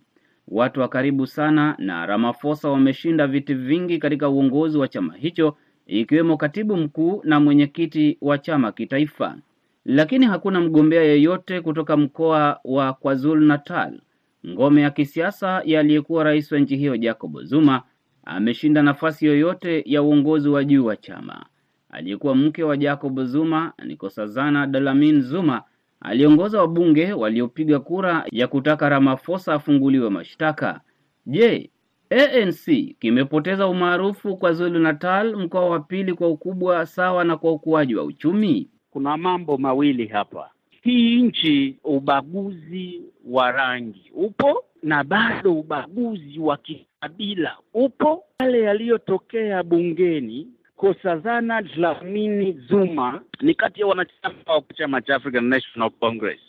Watu 0.49 0.79
wa 0.81 0.87
karibu 0.87 1.27
sana 1.27 1.75
na 1.77 2.05
Ramaphosa 2.05 2.69
wameshinda 2.69 3.27
viti 3.27 3.53
vingi 3.53 3.97
katika 3.97 4.29
uongozi 4.29 4.77
wa 4.77 4.87
chama 4.87 5.13
hicho, 5.15 5.57
ikiwemo 5.87 6.37
katibu 6.37 6.77
mkuu 6.77 7.21
na 7.23 7.39
mwenyekiti 7.39 8.17
wa 8.21 8.37
chama 8.37 8.71
kitaifa 8.71 9.37
lakini 9.85 10.25
hakuna 10.25 10.61
mgombea 10.61 11.01
yeyote 11.03 11.61
kutoka 11.61 11.97
mkoa 11.97 12.59
wa 12.63 12.93
KwaZulu 12.93 13.45
Natal, 13.45 13.99
ngome 14.47 14.81
ya 14.81 14.89
kisiasa 14.89 15.61
ya 15.65 15.79
aliyekuwa 15.79 16.23
rais 16.23 16.51
wa 16.51 16.59
nchi 16.59 16.77
hiyo 16.77 16.97
Jacob 16.97 17.41
Zuma, 17.43 17.83
ameshinda 18.25 18.81
nafasi 18.83 19.25
yoyote 19.25 19.83
ya 19.85 20.01
uongozi 20.01 20.49
wa 20.49 20.63
juu 20.63 20.85
wa 20.85 20.95
chama. 20.95 21.45
Aliyekuwa 21.89 22.35
mke 22.35 22.63
wa 22.63 22.77
Jacob 22.77 23.23
Zuma, 23.23 23.73
Nkosazana 23.85 24.67
Dlamini 24.67 25.21
Zuma, 25.21 25.63
aliongoza 26.01 26.59
wabunge 26.61 27.13
waliopiga 27.13 27.79
kura 27.79 28.25
ya 28.31 28.47
kutaka 28.47 28.89
Ramaphosa 28.89 29.53
afunguliwe 29.53 30.09
mashtaka. 30.09 30.81
Je, 31.25 31.69
ANC 32.09 32.95
kimepoteza 32.99 33.67
umaarufu 33.67 34.37
kwa 34.37 34.53
Zulu 34.53 34.79
Natal, 34.79 35.35
mkoa 35.35 35.69
wa 35.69 35.79
pili 35.79 36.13
kwa 36.13 36.27
ukubwa 36.29 36.85
sawa 36.85 37.23
na 37.23 37.37
kwa 37.37 37.51
ukuaji 37.51 37.95
wa 37.95 38.03
uchumi? 38.03 38.67
Kuna 38.91 39.17
mambo 39.17 39.57
mawili 39.57 40.07
hapa. 40.07 40.49
Hii 40.81 41.21
nchi, 41.21 41.75
ubaguzi 41.83 43.01
wa 43.25 43.51
rangi 43.51 44.11
upo 44.15 44.63
na 44.83 45.03
bado 45.03 45.53
ubaguzi 45.59 46.39
wa 46.39 46.57
kikabila 46.57 47.57
upo. 47.73 48.23
Yale 48.41 48.61
yaliyotokea 48.61 49.63
bungeni, 49.63 50.47
Nkosazana 50.83 51.61
Dlamini 51.61 52.51
Zuma 52.51 53.21
ni 53.41 53.53
kati 53.55 53.81
ya 53.81 53.87
wanachama 53.87 54.35
wa 54.53 54.63
chama 54.77 55.01
cha 55.01 55.15
African 55.15 55.43
National 55.45 55.91
Congress, 55.91 56.39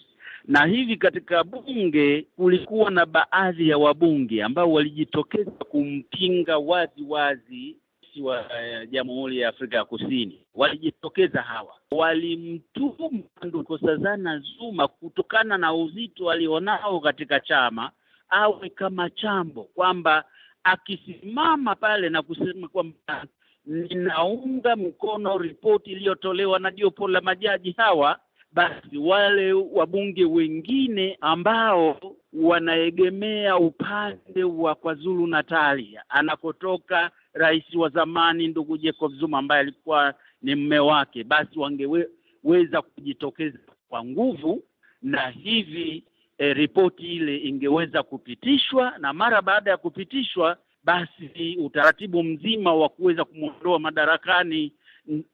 na 0.45 0.67
hivi 0.67 0.97
katika 0.97 1.45
bunge 1.45 2.27
kulikuwa 2.37 2.91
na 2.91 3.07
baadhi 3.07 3.69
ya 3.69 3.79
wabunge 3.79 4.43
ambao 4.43 4.73
walijitokeza 4.73 5.51
kumpinga 5.51 6.59
wazi 6.59 7.03
wazi 7.09 7.77
wa 8.23 8.41
uh, 8.41 8.91
Jamhuri 8.91 9.39
ya 9.41 9.49
Afrika 9.49 9.77
ya 9.77 9.85
Kusini. 9.85 10.47
Walijitokeza 10.55 11.43
hawa, 11.43 11.75
walimtuhumu 11.91 13.25
Nkosazana 13.43 14.39
Zuma 14.39 14.89
kutokana 14.89 15.59
na 15.59 15.75
uzito 15.75 16.31
alionao 16.31 17.01
katika 17.01 17.41
chama, 17.41 17.91
awe 18.29 18.69
kama 18.69 19.11
chambo, 19.11 19.65
kwamba 19.65 20.25
akisimama 20.65 21.75
pale 21.75 22.09
na 22.09 22.23
kusema 22.23 22.69
kwamba 22.69 23.27
ninaunga 23.67 24.77
mkono 24.77 25.39
ripoti 25.39 25.91
iliyotolewa 25.93 26.59
na 26.59 26.71
jopo 26.71 27.09
la 27.09 27.21
majaji 27.21 27.75
hawa, 27.77 28.19
basi 28.53 28.99
wale 28.99 29.53
wabunge 29.53 30.25
wengine 30.25 31.19
ambao 31.21 32.01
wanaegemea 32.33 33.57
upande 33.57 34.45
wa 34.45 34.75
KwaZulu 34.75 35.27
Natalia 35.27 36.05
anakotoka 36.09 37.11
rais 37.33 37.75
wa 37.75 37.89
zamani 37.89 38.49
ndugu 38.49 38.77
Jacob 38.79 39.13
Zuma 39.15 39.39
ambaye 39.39 39.61
alikuwa 39.61 40.15
ni 40.43 40.55
mme 40.55 40.79
wake, 40.79 41.25
basi 41.25 41.59
wangeweza 41.59 42.83
kujitokeza 42.83 43.59
kwa 43.89 44.05
nguvu, 44.05 44.63
na 45.03 45.29
hivi 45.29 46.05
e, 46.39 46.55
ripoti 46.55 47.03
ile 47.17 47.37
ingeweza 47.37 48.03
kupitishwa, 48.03 48.99
na 48.99 49.13
mara 49.13 49.43
baada 49.43 49.71
ya 49.71 49.77
kupitishwa, 49.77 50.57
basi 50.85 51.57
utaratibu 51.61 52.23
mzima 52.23 52.75
wa 52.75 52.89
kuweza 52.89 53.25
kumwondoa 53.25 53.79
madarakani 53.79 54.73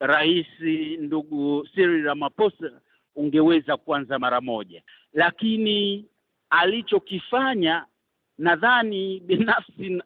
rais 0.01 0.47
ndugu 0.99 1.67
Cyril 1.75 2.05
Ramaphosa 2.05 2.71
ungeweza 3.17 3.77
kuanza 3.77 4.19
mara 4.19 4.41
moja, 4.41 4.83
lakini 5.13 6.05
alichokifanya, 6.51 7.87
nadhani 8.39 9.21
binafsi 9.21 10.03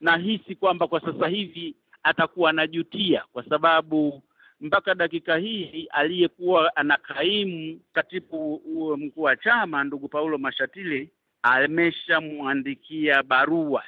nahisi 0.00 0.54
kwamba 0.54 0.86
kwa 0.88 1.00
sasa 1.00 1.28
hivi 1.28 1.74
atakuwa 2.02 2.50
anajutia, 2.50 3.24
kwa 3.32 3.44
sababu 3.48 4.22
mpaka 4.60 4.94
dakika 4.94 5.36
hii 5.36 5.88
aliyekuwa 5.90 6.76
anakaimu 6.76 7.80
katibu 7.92 8.62
mkuu 8.98 9.22
wa 9.22 9.36
chama 9.36 9.84
ndugu 9.84 10.08
Paulo 10.08 10.38
Mashatile 10.38 11.08
ameshamwandikia 11.42 13.22
barua 13.22 13.82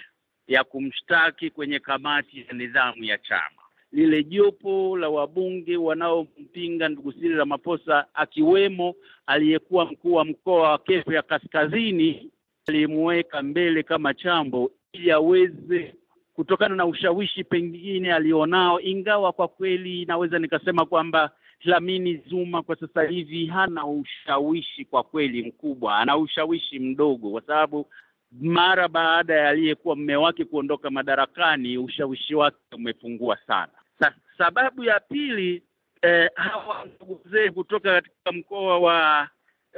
ya 0.48 0.64
kumshtaki 0.64 1.50
kwenye 1.50 1.78
kamati 1.78 2.44
ya 2.48 2.52
nidhamu 2.52 3.04
ya 3.04 3.18
chama. 3.18 3.62
Lile 3.92 4.24
jopo 4.24 4.96
la 4.98 5.08
wabunge 5.08 5.76
wanaompinga 5.76 6.88
ndugu 6.88 7.12
Cyril 7.12 7.36
Ramaphosa, 7.36 8.06
akiwemo 8.14 8.94
aliyekuwa 9.26 9.84
mkuu 9.84 10.12
wa 10.12 10.24
mkoa 10.24 10.70
wa 10.70 10.78
Kivu 10.78 11.12
ya 11.12 11.22
Kaskazini, 11.22 12.30
alimuweka 12.66 13.42
mbele 13.42 13.82
kama 13.82 14.14
chambo 14.14 14.70
ili 14.92 15.10
aweze 15.12 15.94
kutokana 16.34 16.76
na 16.76 16.86
ushawishi 16.86 17.44
pengine 17.44 18.14
alionao, 18.14 18.80
ingawa 18.80 19.32
kwa 19.32 19.48
kweli 19.48 20.04
naweza 20.04 20.38
nikasema 20.38 20.84
kwamba 20.86 21.30
Dlamini 21.64 22.16
Zuma 22.28 22.62
kwa 22.62 22.76
sasa 22.76 23.02
hivi 23.02 23.46
hana 23.46 23.86
ushawishi 23.86 24.84
kwa 24.84 25.02
kweli 25.02 25.42
mkubwa, 25.42 25.98
ana 25.98 26.16
ushawishi 26.16 26.78
mdogo, 26.78 27.30
kwa 27.30 27.42
sababu 27.42 27.86
mara 28.32 28.88
baada 28.88 29.34
ya 29.34 29.48
aliyekuwa 29.48 29.96
mme 29.96 30.16
wake 30.16 30.44
kuondoka 30.44 30.90
madarakani 30.90 31.78
ushawishi 31.78 32.34
wake 32.34 32.56
umepungua 32.74 33.38
sana. 33.46 33.72
Sa, 33.98 34.14
sababu 34.38 34.84
ya 34.84 35.00
pili 35.00 35.62
eh, 36.02 36.30
hawa 36.34 36.84
ndugu 36.96 37.20
zee 37.30 37.50
kutoka 37.50 37.92
katika 37.92 38.32
mkoa 38.32 38.78
wa, 38.78 39.28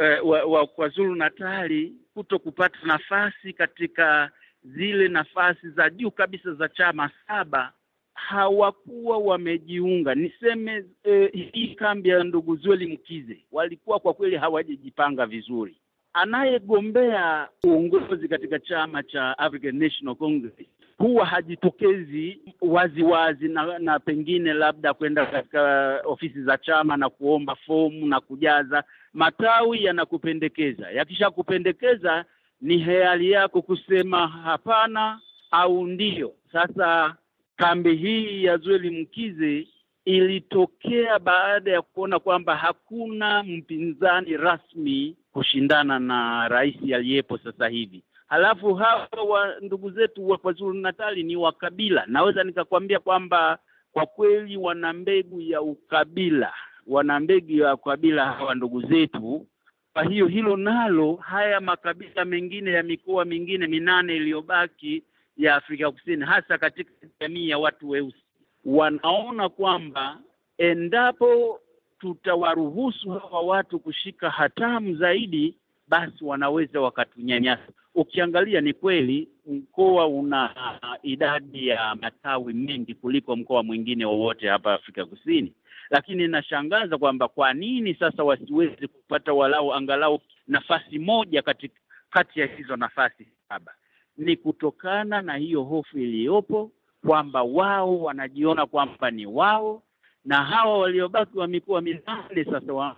eh, 0.01 0.27
wa, 0.27 0.45
wa 0.45 0.67
KwaZulu 0.67 1.15
Natali 1.15 1.93
kuto 2.15 2.39
kupata 2.39 2.79
nafasi 2.85 3.53
katika 3.53 4.31
zile 4.65 5.09
nafasi 5.09 5.71
za 5.71 5.91
juu 5.91 6.11
kabisa 6.11 6.53
za 6.55 6.69
chama 6.69 7.11
saba 7.27 7.73
hawakuwa 8.15 9.19
wamejiunga. 9.19 10.15
Niseme 10.15 10.85
eh, 11.05 11.31
hii 11.53 11.75
kambi 11.75 12.09
ya 12.09 12.25
ndugu 12.25 12.57
Zweli 12.57 12.87
Mkize 12.87 13.39
walikuwa 13.53 13.99
kwa 14.01 14.15
kweli 14.15 14.37
hawajajipanga 14.37 15.27
vizuri. 15.27 15.77
Anayegombea 16.13 17.49
uongozi 17.65 18.29
katika 18.29 18.59
chama 18.59 19.03
cha 19.03 19.39
African 19.39 19.77
National 19.79 20.17
Congress 20.17 20.55
huwa 20.99 21.27
hajitokezi 21.27 22.41
waziwazi 22.61 23.03
wazi 23.03 23.49
na, 23.49 23.79
na 23.79 23.99
pengine 23.99 24.53
labda 24.53 24.95
kwenda 24.95 25.27
katika 25.27 25.95
ofisi 26.05 26.43
za 26.43 26.59
chama 26.59 26.97
na 26.97 27.09
kuomba 27.09 27.55
fomu 27.57 28.07
na 28.07 28.21
kujaza. 28.21 28.85
Matawi 29.13 29.85
yanakupendekeza, 29.85 30.91
yakishakupendekeza 30.91 32.25
ni 32.61 32.79
hiari 32.79 33.31
yako 33.31 33.63
kusema 33.63 34.29
hapana 34.29 35.21
au 35.51 35.87
ndio. 35.87 36.33
Sasa 36.53 37.17
kambi 37.57 37.97
hii 37.97 38.45
ya 38.45 38.57
Zweli 38.57 38.91
Mkize 39.03 39.69
ilitokea 40.09 41.19
baada 41.19 41.71
ya 41.73 41.83
kuona 41.83 42.19
kwamba 42.19 42.57
hakuna 42.57 43.43
mpinzani 43.43 44.37
rasmi 44.37 45.17
kushindana 45.33 45.99
na 45.99 46.49
rais 46.49 46.77
aliyepo 46.95 47.39
sasa 47.39 47.69
hivi. 47.69 48.03
Halafu 48.29 48.75
hawa 48.75 49.09
wa 49.29 49.55
ndugu 49.61 49.91
zetu 49.91 50.29
wa 50.29 50.39
KwaZulu 50.39 50.75
Natali 50.75 51.23
ni 51.23 51.37
wakabila, 51.37 52.05
naweza 52.07 52.45
nikakwambia 52.45 52.99
kwamba 52.99 53.59
kwa 53.93 54.07
kweli 54.07 54.57
wana 54.57 54.93
mbegu 54.93 55.41
ya 55.41 55.63
ukabila, 55.63 56.53
wana 56.87 57.21
mbegu 57.21 57.53
ya 57.53 57.75
ukabila 57.75 58.33
hawa 58.33 58.55
ndugu 58.55 58.83
zetu. 58.83 59.47
Kwa 59.93 60.05
hiyo 60.05 60.27
hilo 60.27 60.57
nalo, 60.57 61.15
haya 61.17 61.61
makabila 61.61 62.25
mengine 62.25 62.71
ya 62.71 62.83
mikoa 62.83 63.25
mingine 63.25 63.67
minane 63.67 64.17
iliyobaki 64.17 65.03
ya 65.37 65.55
Afrika 65.55 65.91
Kusini, 65.91 66.25
hasa 66.25 66.59
katika 66.59 66.91
jamii 67.21 67.49
ya 67.49 67.59
watu 67.59 67.89
weusi, 67.91 68.23
wanaona 68.65 69.49
kwamba 69.49 70.19
endapo 70.59 71.61
tutawaruhusu 72.01 73.11
hawa 73.11 73.41
watu 73.41 73.79
kushika 73.79 74.31
hatamu 74.31 74.95
zaidi, 74.97 75.55
basi 75.89 76.25
wanaweza 76.25 76.81
wakatunyanyasa. 76.81 77.63
Ukiangalia 77.95 78.61
ni 78.61 78.73
kweli 78.73 79.29
mkoa 79.47 80.07
una 80.07 80.55
idadi 81.03 81.69
ya 81.69 81.95
matawi 81.95 82.53
mengi 82.55 82.95
kuliko 82.95 83.37
mkoa 83.37 83.63
mwingine 83.63 84.05
wowote 84.05 84.49
hapa 84.49 84.75
Afrika 84.75 85.05
Kusini, 85.07 85.53
lakini 85.91 86.25
inashangaza 86.25 86.99
kwamba 86.99 87.29
kwa 87.29 87.55
nini 87.55 87.95
sasa 87.95 88.25
wasiwezi 88.25 88.89
kupata 88.89 89.33
walau 89.33 89.75
angalau 89.75 90.21
nafasi 90.49 90.99
moja 90.99 91.43
kati, 91.43 91.71
kati 92.11 92.41
ya 92.41 92.47
hizo 92.47 92.77
nafasi 92.77 93.27
saba? 93.49 93.75
Ni 94.17 94.37
kutokana 94.37 95.23
na 95.23 95.37
hiyo 95.37 95.63
hofu 95.63 95.99
iliyopo 95.99 96.71
kwamba 97.07 97.43
wao 97.43 97.99
wanajiona 98.01 98.67
kwamba 98.67 99.11
ni 99.11 99.27
wao 99.27 99.83
na 100.25 100.45
hawa 100.45 100.79
waliobaki 100.79 101.39
wa 101.39 101.47
mikoa 101.47 101.81
minane 101.81 102.45
sasa 102.51 102.73
wa, 102.73 102.97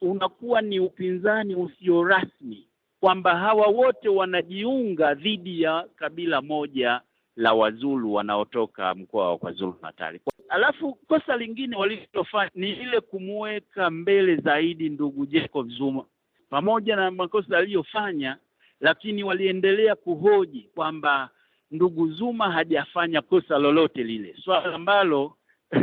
unakuwa 0.00 0.60
ni 0.62 0.80
upinzani 0.80 1.54
usio 1.54 2.04
rasmi 2.04 2.68
kwamba 3.00 3.36
hawa 3.38 3.66
wote 3.66 4.08
wanajiunga 4.08 5.14
dhidi 5.14 5.62
ya 5.62 5.86
kabila 5.96 6.42
moja 6.42 7.00
la 7.36 7.52
Wazulu 7.54 8.14
wanaotoka 8.14 8.94
mkoa 8.94 9.28
wa 9.30 9.38
KwaZulu 9.38 9.74
Natal. 9.82 10.18
Alafu 10.48 10.94
kosa 10.94 11.36
lingine 11.36 11.76
walilofanya 11.76 12.50
ni 12.54 12.70
ile 12.70 13.00
kumweka 13.00 13.90
mbele 13.90 14.36
zaidi 14.36 14.88
ndugu 14.88 15.26
Jacob 15.26 15.68
Zuma, 15.68 16.04
pamoja 16.50 16.96
na 16.96 17.10
makosa 17.10 17.58
aliyofanya, 17.58 18.36
lakini 18.80 19.22
waliendelea 19.24 19.94
kuhoji 19.94 20.70
kwamba 20.74 21.30
ndugu 21.70 22.08
Zuma 22.08 22.52
hajafanya 22.52 23.22
kosa 23.22 23.58
lolote 23.58 24.02
lile, 24.04 24.36
swala 24.44 24.74
ambalo 24.74 25.36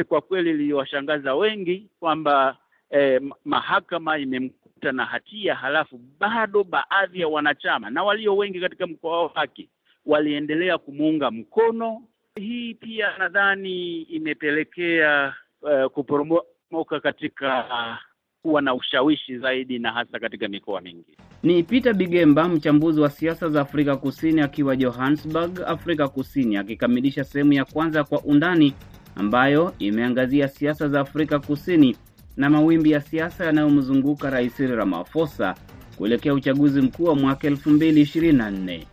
kwa 0.07 0.21
kweli 0.21 0.53
liliwashangaza 0.53 1.35
wengi 1.35 1.87
kwamba 1.99 2.57
eh, 2.89 3.21
mahakama 3.45 4.17
imemkuta 4.17 4.91
na 4.91 5.05
hatia, 5.05 5.55
halafu 5.55 5.99
bado 6.19 6.63
baadhi 6.63 7.19
ya 7.19 7.27
wanachama 7.27 7.89
na 7.89 8.03
walio 8.03 8.37
wengi 8.37 8.59
katika 8.59 8.87
mkoa 8.87 9.23
wake 9.35 9.69
waliendelea 10.05 10.77
kumuunga 10.77 11.31
mkono. 11.31 12.01
Hii 12.35 12.73
pia 12.73 13.17
nadhani 13.17 14.01
imepelekea 14.01 15.33
eh, 15.71 15.89
kuporomoka 15.89 16.99
katika 17.01 17.97
kuwa 18.45 18.61
na 18.61 18.73
ushawishi 18.73 19.37
zaidi 19.37 19.79
na 19.79 19.91
hasa 19.91 20.19
katika 20.19 20.47
mikoa 20.47 20.81
mingi. 20.81 21.17
Ni 21.43 21.63
Peter 21.63 21.93
Bigemba, 21.93 22.47
mchambuzi 22.49 23.01
wa 23.01 23.09
siasa 23.09 23.49
za 23.49 23.61
Afrika 23.61 23.95
Kusini, 23.97 24.41
akiwa 24.41 24.75
Johannesburg, 24.75 25.59
Afrika 25.67 26.07
Kusini, 26.07 26.57
akikamilisha 26.57 27.23
sehemu 27.23 27.53
ya 27.53 27.65
kwanza 27.65 28.03
kwa 28.03 28.21
undani 28.21 28.73
ambayo 29.15 29.73
imeangazia 29.79 30.47
siasa 30.47 30.87
za 30.89 30.99
Afrika 30.99 31.39
Kusini 31.39 31.95
na 32.37 32.49
mawimbi 32.49 32.91
ya 32.91 33.01
siasa 33.01 33.45
yanayomzunguka 33.45 34.29
Rais 34.29 34.55
Cyril 34.55 34.75
Ramaphosa 34.75 35.55
kuelekea 35.97 36.33
uchaguzi 36.33 36.81
mkuu 36.81 37.03
wa 37.03 37.15
mwaka 37.15 37.49
2024. 37.49 38.83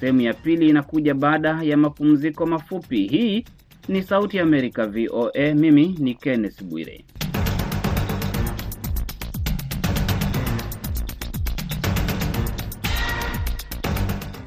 Sehemu 0.00 0.20
ya 0.20 0.34
pili 0.34 0.68
inakuja 0.68 1.14
baada 1.14 1.62
ya 1.62 1.76
mapumziko 1.76 2.46
mafupi. 2.46 3.06
Hii 3.06 3.44
ni 3.88 4.02
Sauti 4.02 4.36
ya 4.36 4.42
Amerika, 4.42 4.86
VOA. 4.86 5.54
Mimi 5.54 5.96
ni 5.98 6.14
Kenneth 6.14 6.62
Bwire. 6.64 7.04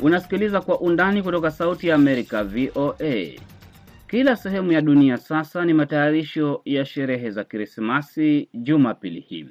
Unasikiliza 0.02 0.62
Kwa 0.62 0.80
Undani 0.80 1.24
kutoka 1.24 1.52
Sauti 1.52 1.88
ya 1.88 1.96
Amerika, 1.96 2.44
VOA. 2.44 3.26
Kila 4.10 4.36
sehemu 4.36 4.72
ya 4.72 4.82
dunia 4.82 5.18
sasa 5.18 5.66
ni 5.66 5.74
matayarisho 5.74 6.62
ya 6.66 6.86
sherehe 6.86 7.30
za 7.32 7.44
Krismasi 7.44 8.50
Jumapili 8.54 9.20
hii. 9.20 9.46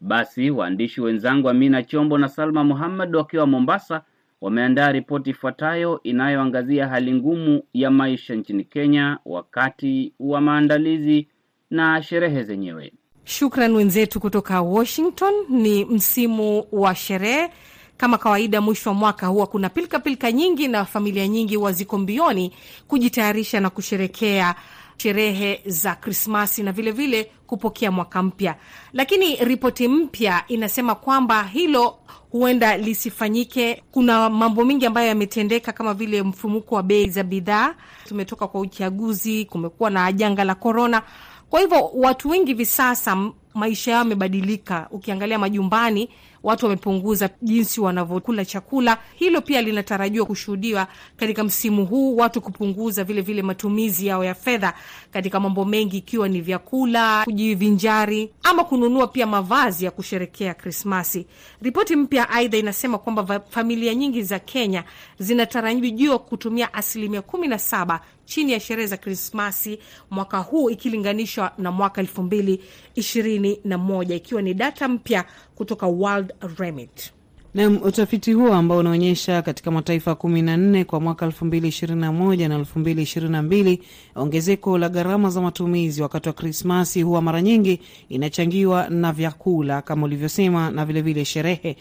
Basi 0.00 0.50
waandishi 0.50 1.00
wenzangu 1.00 1.48
Amina 1.48 1.82
Chombo 1.82 2.18
na 2.18 2.28
Salma 2.28 2.64
Muhammad 2.64 3.16
wakiwa 3.16 3.46
Mombasa 3.46 4.02
wameandaa 4.40 4.92
ripoti 4.92 5.30
ifuatayo 5.30 6.00
inayoangazia 6.02 6.88
hali 6.88 7.12
ngumu 7.14 7.62
ya 7.74 7.90
maisha 7.90 8.34
nchini 8.34 8.64
Kenya 8.64 9.18
wakati 9.24 10.12
wa 10.20 10.40
maandalizi 10.40 11.28
na 11.70 12.02
sherehe 12.02 12.42
zenyewe. 12.42 12.92
Shukran 13.24 13.72
wenzetu 13.74 14.20
kutoka 14.20 14.62
Washington. 14.62 15.34
Ni 15.48 15.84
msimu 15.84 16.64
wa 16.72 16.94
sherehe 16.94 17.50
kama 17.96 18.18
kawaida, 18.18 18.60
mwisho 18.60 18.90
wa 18.90 18.94
mwaka 18.94 19.26
huwa 19.26 19.46
kuna 19.46 19.68
pilkapilka 19.68 20.28
-pilka 20.28 20.32
nyingi 20.34 20.68
na 20.68 20.84
familia 20.84 21.28
nyingi 21.28 21.56
huwa 21.56 21.72
ziko 21.72 21.98
mbioni 21.98 22.52
kujitayarisha 22.88 23.60
na 23.60 23.70
kusherekea 23.70 24.54
sherehe 24.96 25.60
za 25.66 25.94
Krismasi 25.94 26.62
na 26.62 26.72
vilevile 26.72 27.22
vile 27.22 27.30
kupokea 27.46 27.90
mwaka 27.90 28.22
mpya, 28.22 28.56
lakini 28.92 29.36
ripoti 29.36 29.88
mpya 29.88 30.44
inasema 30.48 30.94
kwamba 30.94 31.42
hilo 31.44 31.98
huenda 32.30 32.76
lisifanyike. 32.76 33.82
Kuna 33.92 34.30
mambo 34.30 34.64
mengi 34.64 34.86
ambayo 34.86 35.08
yametendeka 35.08 35.72
kama 35.72 35.94
vile 35.94 36.22
mfumuko 36.22 36.74
wa 36.74 36.82
bei 36.82 37.10
za 37.10 37.22
bidhaa, 37.22 37.74
tumetoka 38.08 38.46
kwa 38.48 38.60
uchaguzi, 38.60 39.44
kumekuwa 39.44 39.90
na 39.90 40.12
janga 40.12 40.44
la 40.44 40.54
korona. 40.54 41.02
Kwa 41.50 41.60
hivyo 41.60 41.90
watu 41.94 42.28
wengi 42.28 42.46
hivi 42.46 42.66
sasa 42.66 43.30
maisha 43.54 43.90
yao 43.90 43.98
yamebadilika. 43.98 44.88
Ukiangalia 44.90 45.38
majumbani, 45.38 46.08
watu 46.44 46.66
wamepunguza 46.66 47.30
jinsi 47.42 47.80
wanavyokula 47.80 48.44
chakula. 48.44 48.98
Hilo 49.14 49.40
pia 49.40 49.62
linatarajiwa 49.62 50.26
kushuhudiwa 50.26 50.86
katika 51.16 51.44
msimu 51.44 51.86
huu, 51.86 52.16
watu 52.16 52.40
kupunguza 52.40 53.04
vile 53.04 53.20
vile 53.20 53.42
matumizi 53.42 54.06
yao 54.06 54.24
ya 54.24 54.34
fedha 54.34 54.74
katika 55.12 55.40
mambo 55.40 55.64
mengi, 55.64 55.96
ikiwa 55.98 56.28
ni 56.28 56.40
vyakula, 56.40 57.24
kujivinjari 57.24 58.30
ama 58.42 58.64
kununua 58.64 59.06
pia 59.06 59.26
mavazi 59.26 59.84
ya 59.84 59.90
kusherekea 59.90 60.54
Krismasi. 60.54 61.26
Ripoti 61.62 61.96
mpya 61.96 62.28
aidha 62.30 62.58
inasema 62.58 62.98
kwamba 62.98 63.40
familia 63.40 63.94
nyingi 63.94 64.22
za 64.22 64.38
Kenya 64.38 64.84
zinatarajiwa 65.18 66.18
kutumia 66.18 66.74
asilimia 66.74 67.22
kumi 67.22 67.48
na 67.48 67.58
saba 67.58 68.00
chini 68.24 68.52
ya 68.52 68.60
sherehe 68.60 68.86
za 68.86 68.96
Krismasi 68.96 69.78
mwaka 70.10 70.38
huu 70.38 70.70
ikilinganishwa 70.70 71.52
na 71.58 71.72
mwaka 71.72 72.00
elfu 72.00 72.22
mbili 72.22 72.60
ishirini 72.94 73.60
na 73.64 73.78
moja 73.78 74.14
ikiwa 74.14 74.42
ni 74.42 74.54
data 74.54 74.88
mpya 74.88 75.24
kutoka 75.54 75.86
World 75.86 76.32
Remit. 76.58 77.12
Na 77.54 77.68
utafiti 77.70 78.32
huo 78.32 78.52
ambao 78.54 78.78
unaonyesha 78.78 79.42
katika 79.42 79.70
mataifa 79.70 80.14
kumi 80.14 80.42
na 80.42 80.56
nne 80.56 80.84
kwa 80.84 81.00
mwaka 81.00 81.26
elfu 81.26 81.44
mbili 81.44 81.68
ishirini 81.68 82.00
na 82.00 82.12
moja 82.12 82.48
na 82.48 82.54
elfu 82.58 82.78
mbili 82.78 83.02
ishirini 83.02 83.32
na 83.32 83.42
mbili 83.42 83.82
ongezeko 84.14 84.78
la 84.78 84.88
gharama 84.88 85.30
za 85.30 85.40
matumizi 85.40 86.02
wakati 86.02 86.28
wa 86.28 86.32
Krismasi 86.32 87.02
huwa 87.02 87.22
mara 87.22 87.42
nyingi 87.42 87.80
inachangiwa 88.08 88.88
na 88.88 89.12
vyakula 89.12 89.82
kama 89.82 90.04
ulivyosema, 90.06 90.70
na 90.70 90.84
vilevile 90.84 91.12
vile 91.14 91.24
sherehe 91.24 91.76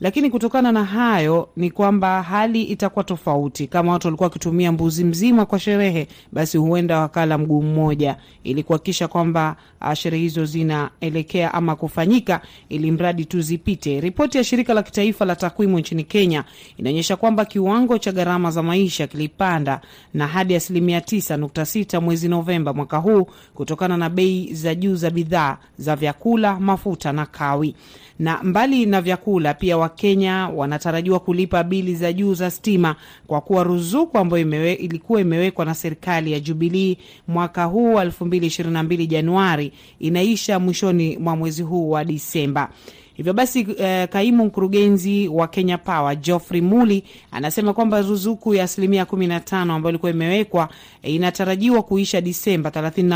lakini 0.00 0.30
kutokana 0.30 0.72
na 0.72 0.84
hayo 0.84 1.48
ni 1.56 1.70
kwamba 1.70 2.22
hali 2.22 2.62
itakuwa 2.62 3.04
tofauti. 3.04 3.66
Kama 3.66 3.92
watu 3.92 4.06
walikuwa 4.06 4.26
wakitumia 4.26 4.72
mbuzi 4.72 5.04
mzima 5.04 5.46
kwa 5.46 5.58
sherehe, 5.58 6.08
basi 6.32 6.58
huenda 6.58 7.00
wakala 7.00 7.38
mguu 7.38 7.62
mmoja, 7.62 8.16
ili 8.44 8.62
kuhakikisha 8.62 9.08
kwamba 9.08 9.56
sherehe 9.94 10.22
hizo 10.22 10.44
zinaelekea 10.44 11.54
ama 11.54 11.76
kufanyika, 11.76 12.40
ili 12.68 12.90
mradi 12.90 13.24
tu 13.24 13.40
zipite. 13.40 14.00
Ripoti 14.00 14.38
ya 14.38 14.44
shirika 14.44 14.74
la 14.74 14.82
kitaifa 14.82 15.24
la 15.24 15.36
takwimu 15.36 15.78
nchini 15.78 16.04
Kenya 16.04 16.44
inaonyesha 16.76 17.16
kwamba 17.16 17.44
kiwango 17.44 17.98
cha 17.98 18.12
gharama 18.12 18.50
za 18.50 18.62
maisha 18.62 19.06
kilipanda 19.06 19.80
na 20.14 20.26
hadi 20.26 20.54
asilimia 20.54 20.98
9.6 21.00 22.00
mwezi 22.00 22.28
Novemba 22.28 22.72
mwaka 22.72 22.96
huu 22.98 23.26
kutokana 23.54 23.96
na 23.96 24.10
bei 24.10 24.54
za 24.54 24.74
juu 24.74 24.94
za 24.96 25.10
bidhaa 25.10 25.56
za 25.78 25.96
vyakula, 25.96 26.60
mafuta 26.60 27.12
na 27.12 27.26
kawi 27.26 27.74
na 28.18 28.42
mbali 28.42 28.86
na 28.86 29.00
vyakula 29.00 29.54
pia 29.54 29.76
Wakenya 29.84 30.48
wanatarajiwa 30.54 31.20
kulipa 31.20 31.62
bili 31.64 31.94
za 31.94 32.12
juu 32.12 32.34
za 32.34 32.50
stima 32.50 32.96
kwa 33.26 33.40
kuwa 33.40 33.64
ruzuku 33.64 34.18
ambayo 34.18 34.42
imewe, 34.42 34.72
ilikuwa 34.72 35.20
imewekwa 35.20 35.64
na 35.64 35.74
serikali 35.74 36.32
ya 36.32 36.40
Jubilii 36.40 36.98
mwaka 37.28 37.64
huu 37.64 37.94
wa 37.94 38.04
2022 38.04 39.06
Januari 39.06 39.72
inaisha 39.98 40.58
mwishoni 40.58 41.16
mwa 41.18 41.36
mwezi 41.36 41.62
huu 41.62 41.90
wa 41.90 42.04
Disemba. 42.04 42.70
Hivyo 43.14 43.32
basi 43.32 43.66
eh, 43.78 44.08
kaimu 44.08 44.44
mkurugenzi 44.44 45.28
wa 45.28 45.48
Kenya 45.48 45.78
Power 45.78 46.16
Geoffrey 46.16 46.60
Muli 46.60 47.04
anasema 47.30 47.72
kwamba 47.72 48.00
ruzuku 48.02 48.54
ya 48.54 48.64
asilimia 48.64 49.04
kumi 49.04 49.26
na 49.26 49.40
tano 49.40 49.74
ambayo 49.74 49.90
ilikuwa 49.90 50.10
imewekwa 50.12 50.68
eh, 51.02 51.14
inatarajiwa 51.14 51.82
kuisha 51.82 52.20
Disemba 52.20 52.70
thelathini 52.70 53.08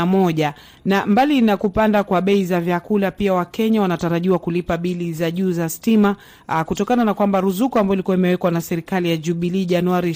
na 0.85 1.05
mbali 1.05 1.41
na 1.41 1.57
kupanda 1.57 2.03
kwa 2.03 2.21
bei 2.21 2.45
za 2.45 2.61
vyakula, 2.61 3.11
pia 3.11 3.33
Wakenya 3.33 3.81
wanatarajiwa 3.81 4.39
kulipa 4.39 4.77
bili 4.77 5.13
za 5.13 5.31
juu 5.31 5.51
za 5.51 5.69
stima 5.69 6.15
ah, 6.47 6.63
kutokana 6.63 7.05
na 7.05 7.13
kwamba 7.13 7.41
ruzuku 7.41 7.79
ambayo 7.79 7.93
ilikuwa 7.93 8.17
imewekwa 8.17 8.51
na 8.51 8.61
serikali 8.61 9.09
ya 9.09 9.17
Jubilee 9.17 9.65
Januari 9.65 10.09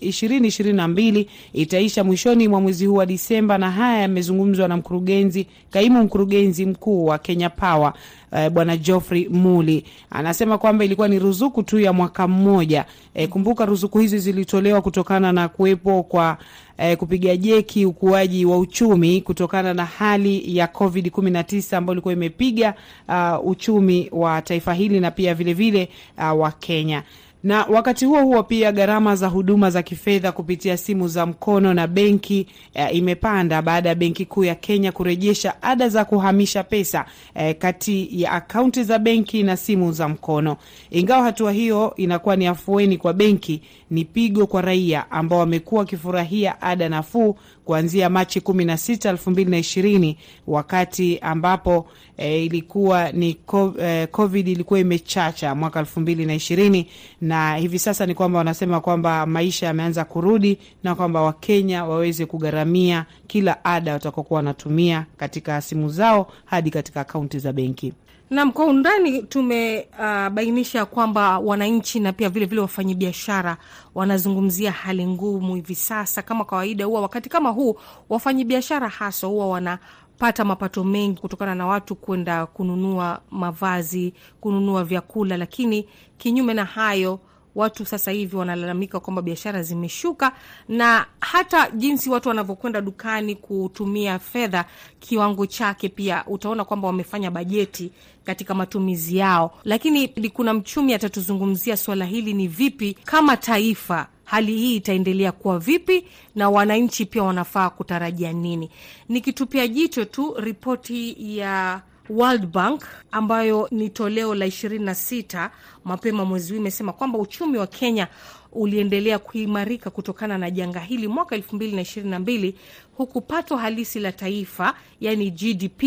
ishirini 0.00 0.46
ishirini 0.48 0.76
na 0.76 0.88
mbili 0.88 1.28
itaisha 1.52 2.04
mwishoni 2.04 2.48
mwa 2.48 2.60
mwezi 2.60 2.86
huu 2.86 2.94
wa 2.94 3.06
Disemba, 3.06 3.58
na 3.58 3.70
haya 3.70 4.00
yamezungumzwa 4.00 4.68
na 4.68 4.76
mkurugenzi 4.76 5.46
kaimu 5.70 6.02
mkurugenzi 6.04 6.66
mkuu 6.66 7.04
wa 7.06 7.18
Kenya 7.18 7.50
Power 7.50 7.92
Uh, 8.32 8.48
Bwana 8.48 8.76
Geoffrey 8.76 9.28
Muli 9.28 9.84
anasema 10.10 10.58
kwamba 10.58 10.84
ilikuwa 10.84 11.08
ni 11.08 11.18
ruzuku 11.18 11.62
tu 11.62 11.80
ya 11.80 11.92
mwaka 11.92 12.28
mmoja. 12.28 12.84
Eh, 13.14 13.28
kumbuka 13.28 13.66
ruzuku 13.66 13.98
hizi 13.98 14.18
zilitolewa 14.18 14.82
kutokana 14.82 15.32
na 15.32 15.48
kuwepo 15.48 16.02
kwa 16.02 16.38
eh, 16.78 16.96
kupiga 16.96 17.36
jeki 17.36 17.86
ukuaji 17.86 18.44
wa 18.44 18.58
uchumi 18.58 19.20
kutokana 19.20 19.74
na 19.74 19.84
hali 19.84 20.56
ya 20.56 20.66
Covid 20.66 21.06
19 21.06 21.76
ambayo 21.76 21.94
ilikuwa 21.94 22.14
imepiga 22.14 22.74
uh, 23.08 23.46
uchumi 23.46 24.08
wa 24.12 24.42
taifa 24.42 24.74
hili 24.74 25.00
na 25.00 25.10
pia 25.10 25.34
vilevile 25.34 25.88
vile, 26.16 26.32
uh, 26.32 26.40
wa 26.40 26.50
Kenya 26.52 27.02
na 27.44 27.64
wakati 27.64 28.04
huo 28.04 28.22
huo 28.22 28.42
pia 28.42 28.72
gharama 28.72 29.16
za 29.16 29.28
huduma 29.28 29.70
za 29.70 29.82
kifedha 29.82 30.32
kupitia 30.32 30.76
simu 30.76 31.08
za 31.08 31.26
mkono 31.26 31.74
na 31.74 31.86
benki 31.86 32.46
e, 32.74 32.88
imepanda 32.88 33.62
baada 33.62 33.88
ya 33.88 33.94
Benki 33.94 34.26
Kuu 34.26 34.44
ya 34.44 34.54
Kenya 34.54 34.92
kurejesha 34.92 35.62
ada 35.62 35.88
za 35.88 36.04
kuhamisha 36.04 36.62
pesa 36.64 37.04
e, 37.34 37.54
kati 37.54 38.08
ya 38.22 38.32
akaunti 38.32 38.84
za 38.84 38.98
benki 38.98 39.42
na 39.42 39.56
simu 39.56 39.92
za 39.92 40.08
mkono. 40.08 40.56
Ingawa 40.90 41.22
hatua 41.22 41.52
hiyo 41.52 41.92
inakuwa 41.96 42.36
ni 42.36 42.46
afueni 42.46 42.96
kwa 42.98 43.12
benki, 43.12 43.62
ni 43.90 44.04
pigo 44.04 44.46
kwa 44.46 44.62
raia 44.62 45.10
ambao 45.10 45.38
wamekuwa 45.38 45.78
wakifurahia 45.78 46.62
ada 46.62 46.88
nafuu 46.88 47.36
kuanzia 47.64 48.10
Machi 48.10 48.40
16, 48.40 49.12
2020 49.12 50.16
wakati 50.46 51.18
ambapo 51.18 51.86
e, 52.16 52.44
ilikuwa 52.44 53.12
ni 53.12 53.36
e, 53.80 54.06
COVID 54.06 54.48
ilikuwa 54.48 54.80
imechacha 54.80 55.54
mwaka 55.54 55.82
2020 55.82 56.84
na 57.20 57.56
hivi 57.56 57.78
sasa 57.78 58.06
ni 58.06 58.14
kwamba 58.14 58.38
wanasema 58.38 58.80
kwamba 58.80 59.26
maisha 59.26 59.66
yameanza 59.66 60.04
kurudi 60.04 60.58
na 60.84 60.94
kwamba 60.94 61.22
Wakenya 61.22 61.84
waweze 61.84 62.26
kugharamia 62.26 63.06
kila 63.26 63.64
ada 63.64 63.92
watakokuwa 63.92 64.36
wanatumia 64.38 65.06
katika 65.16 65.60
simu 65.60 65.88
zao 65.88 66.32
hadi 66.44 66.70
katika 66.70 67.00
akaunti 67.00 67.38
za 67.38 67.52
benki. 67.52 67.92
Nam, 68.32 68.52
kwa 68.52 68.64
undani 68.66 69.22
tumebainisha 69.22 70.82
uh, 70.84 70.88
kwamba 70.88 71.38
wananchi 71.38 72.00
na 72.00 72.12
pia 72.12 72.28
vilevile 72.28 72.60
wafanyabiashara 72.60 73.56
wanazungumzia 73.94 74.72
hali 74.72 75.06
ngumu 75.06 75.54
hivi 75.54 75.74
sasa. 75.74 76.22
Kama 76.22 76.44
kawaida, 76.44 76.84
huwa 76.84 77.00
wakati 77.00 77.28
kama 77.28 77.50
huu 77.50 77.76
wafanyabiashara 78.08 78.88
haswa 78.88 79.28
huwa 79.30 79.48
wanapata 79.48 80.44
mapato 80.44 80.84
mengi 80.84 81.20
kutokana 81.20 81.54
na 81.54 81.66
watu 81.66 81.94
kwenda 81.96 82.46
kununua 82.46 83.20
mavazi, 83.30 84.14
kununua 84.40 84.84
vyakula, 84.84 85.36
lakini 85.36 85.88
kinyume 86.18 86.54
na 86.54 86.64
hayo 86.64 87.20
watu 87.54 87.84
sasa 87.86 88.10
hivi 88.10 88.36
wanalalamika 88.36 89.00
kwamba 89.00 89.22
biashara 89.22 89.62
zimeshuka, 89.62 90.32
na 90.68 91.06
hata 91.20 91.70
jinsi 91.70 92.10
watu 92.10 92.28
wanavyokwenda 92.28 92.80
dukani 92.80 93.34
kutumia 93.34 94.18
fedha, 94.18 94.64
kiwango 95.00 95.46
chake 95.46 95.88
pia 95.88 96.24
utaona 96.26 96.64
kwamba 96.64 96.86
wamefanya 96.88 97.30
bajeti 97.30 97.90
katika 98.24 98.54
matumizi 98.54 99.16
yao. 99.16 99.58
Lakini 99.64 100.08
kuna 100.08 100.54
mchumi 100.54 100.94
atatuzungumzia 100.94 101.76
swala 101.76 102.04
hili, 102.04 102.34
ni 102.34 102.48
vipi 102.48 102.94
kama 103.04 103.36
taifa 103.36 104.06
hali 104.24 104.56
hii 104.56 104.76
itaendelea 104.76 105.32
kuwa 105.32 105.58
vipi, 105.58 106.04
na 106.34 106.50
wananchi 106.50 107.06
pia 107.06 107.22
wanafaa 107.22 107.70
kutarajia 107.70 108.32
nini? 108.32 108.70
Nikitupia 109.08 109.68
jicho 109.68 110.04
tu 110.04 110.34
ripoti 110.38 111.16
ya 111.38 111.82
World 112.10 112.46
Bank 112.46 112.84
ambayo 113.10 113.68
ni 113.70 113.90
toleo 113.90 114.34
la 114.34 114.46
26 114.46 115.50
mapema 115.84 116.24
mwezi 116.24 116.52
huu 116.52 116.58
imesema 116.60 116.92
kwamba 116.92 117.18
uchumi 117.18 117.58
wa 117.58 117.66
Kenya 117.66 118.08
uliendelea 118.52 119.18
kuimarika 119.18 119.90
kutokana 119.90 120.38
na 120.38 120.50
janga 120.50 120.80
hili 120.80 121.08
mwaka 121.08 121.36
2022 121.36 122.52
huku 122.96 123.20
pato 123.20 123.56
halisi 123.56 124.00
la 124.00 124.12
taifa 124.12 124.74
yani 125.00 125.30
GDP 125.30 125.82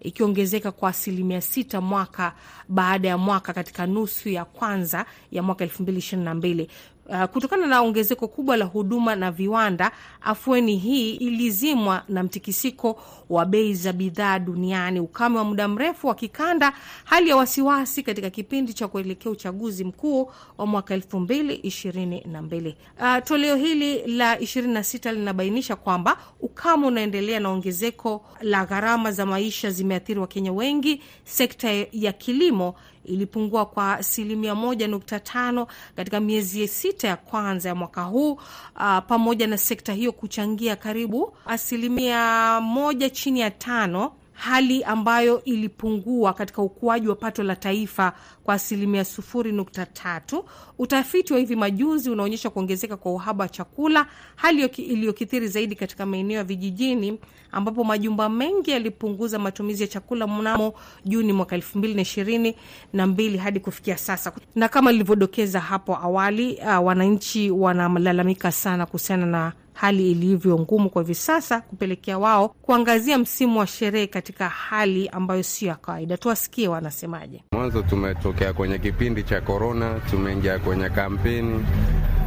ikiongezeka 0.00 0.72
kwa 0.72 0.90
asilimia 0.90 1.40
sita 1.40 1.80
mwaka 1.80 2.32
baada 2.68 3.08
ya 3.08 3.18
mwaka 3.18 3.52
katika 3.52 3.86
nusu 3.86 4.28
ya 4.28 4.44
kwanza 4.44 5.06
ya 5.32 5.42
mwaka 5.42 5.64
2022. 5.64 6.66
Uh, 7.08 7.24
kutokana 7.24 7.66
na 7.66 7.80
ongezeko 7.80 8.28
kubwa 8.28 8.56
la 8.56 8.64
huduma 8.64 9.16
na 9.16 9.30
viwanda, 9.30 9.92
afueni 10.20 10.76
hii 10.76 11.14
ilizimwa 11.14 12.02
na 12.08 12.22
mtikisiko 12.22 13.02
wa 13.30 13.44
bei 13.44 13.74
za 13.74 13.92
bidhaa 13.92 14.38
duniani, 14.38 15.00
ukame 15.00 15.38
wa 15.38 15.44
muda 15.44 15.68
mrefu 15.68 16.06
wa 16.06 16.14
kikanda, 16.14 16.72
hali 17.04 17.30
ya 17.30 17.36
wasiwasi 17.36 18.02
katika 18.02 18.30
kipindi 18.30 18.72
cha 18.74 18.88
kuelekea 18.88 19.32
uchaguzi 19.32 19.84
mkuu 19.84 20.30
wa 20.58 20.66
mwaka 20.66 20.94
elfu 20.94 21.20
mbili 21.20 21.54
ishirini 21.54 22.20
na 22.32 22.42
mbili. 22.42 22.76
Uh, 23.00 23.16
toleo 23.24 23.56
hili 23.56 24.06
la 24.06 24.36
26 24.36 25.12
linabainisha 25.12 25.76
kwamba 25.76 26.16
ukame 26.40 26.86
unaendelea 26.86 27.40
na 27.40 27.48
ongezeko 27.48 28.24
la 28.40 28.64
gharama 28.66 29.12
za 29.12 29.26
maisha 29.26 29.70
zimeathiri 29.70 30.20
Wakenya 30.20 30.52
wengi. 30.52 31.02
Sekta 31.24 31.70
ya 31.92 32.12
kilimo 32.12 32.74
ilipungua 33.04 33.66
kwa 33.66 33.92
asilimia 33.98 34.54
moja 34.54 34.88
nukta 34.88 35.20
tano 35.20 35.66
katika 35.96 36.20
miezi 36.20 36.68
sita 36.68 37.08
ya 37.08 37.16
kwanza 37.16 37.68
ya 37.68 37.74
mwaka 37.74 38.02
huu, 38.02 38.32
uh, 38.32 38.98
pamoja 39.08 39.46
na 39.46 39.58
sekta 39.58 39.92
hiyo 39.92 40.12
kuchangia 40.12 40.76
karibu 40.76 41.36
asilimia 41.46 42.60
moja 42.60 43.10
chini 43.20 43.40
ya 43.40 43.50
tano 43.50 44.12
hali 44.32 44.84
ambayo 44.84 45.44
ilipungua 45.44 46.32
katika 46.32 46.62
ukuaji 46.62 47.08
wa 47.08 47.16
pato 47.16 47.42
la 47.42 47.56
taifa 47.56 48.12
kwa 48.44 48.54
asilimia 48.54 49.04
sufuri 49.04 49.52
nukta 49.52 49.86
tatu. 49.86 50.44
Utafiti 50.78 51.32
wa 51.32 51.38
hivi 51.38 51.56
majuzi 51.56 52.10
unaonyesha 52.10 52.50
kuongezeka 52.50 52.96
kwa 52.96 53.12
uhaba 53.12 53.44
wa 53.44 53.48
chakula, 53.48 54.06
hali 54.36 54.64
iliyokithiri 54.66 55.48
zaidi 55.48 55.74
katika 55.76 56.06
maeneo 56.06 56.36
ya 56.36 56.44
vijijini 56.44 57.18
ambapo 57.52 57.84
majumba 57.84 58.28
mengi 58.28 58.70
yalipunguza 58.70 59.38
matumizi 59.38 59.82
ya 59.82 59.88
chakula 59.88 60.26
mnamo 60.26 60.74
Juni 61.04 61.32
mwaka 61.32 61.54
elfu 61.56 61.78
mbili 61.78 61.94
na 61.94 62.02
ishirini 62.02 62.56
na 62.92 63.06
mbili 63.06 63.38
hadi 63.38 63.60
kufikia 63.60 63.96
sasa. 63.98 64.32
Na 64.54 64.68
kama 64.68 64.92
lilivyodokeza 64.92 65.60
hapo 65.60 65.96
awali, 65.96 66.54
uh, 66.66 66.86
wananchi 66.86 67.50
wanalalamika 67.50 68.52
sana 68.52 68.86
kuhusiana 68.86 69.26
na 69.26 69.52
hali 69.80 70.10
ilivyo 70.10 70.58
ngumu 70.58 70.90
kwa 70.90 71.02
hivi 71.02 71.14
sasa, 71.14 71.60
kupelekea 71.60 72.18
wao 72.18 72.48
kuangazia 72.48 73.18
msimu 73.18 73.58
wa 73.58 73.66
sherehe 73.66 74.06
katika 74.06 74.48
hali 74.48 75.08
ambayo 75.08 75.42
sio 75.42 75.68
ya 75.68 75.74
kawaida. 75.74 76.16
Tuwasikie 76.16 76.68
wanasemaje. 76.68 77.44
Mwanzo 77.52 77.82
tumetokea 77.82 78.52
kwenye 78.52 78.78
kipindi 78.78 79.22
cha 79.22 79.40
korona, 79.40 80.00
tumeingia 80.10 80.58
kwenye 80.58 80.88
kampeni, 80.90 81.66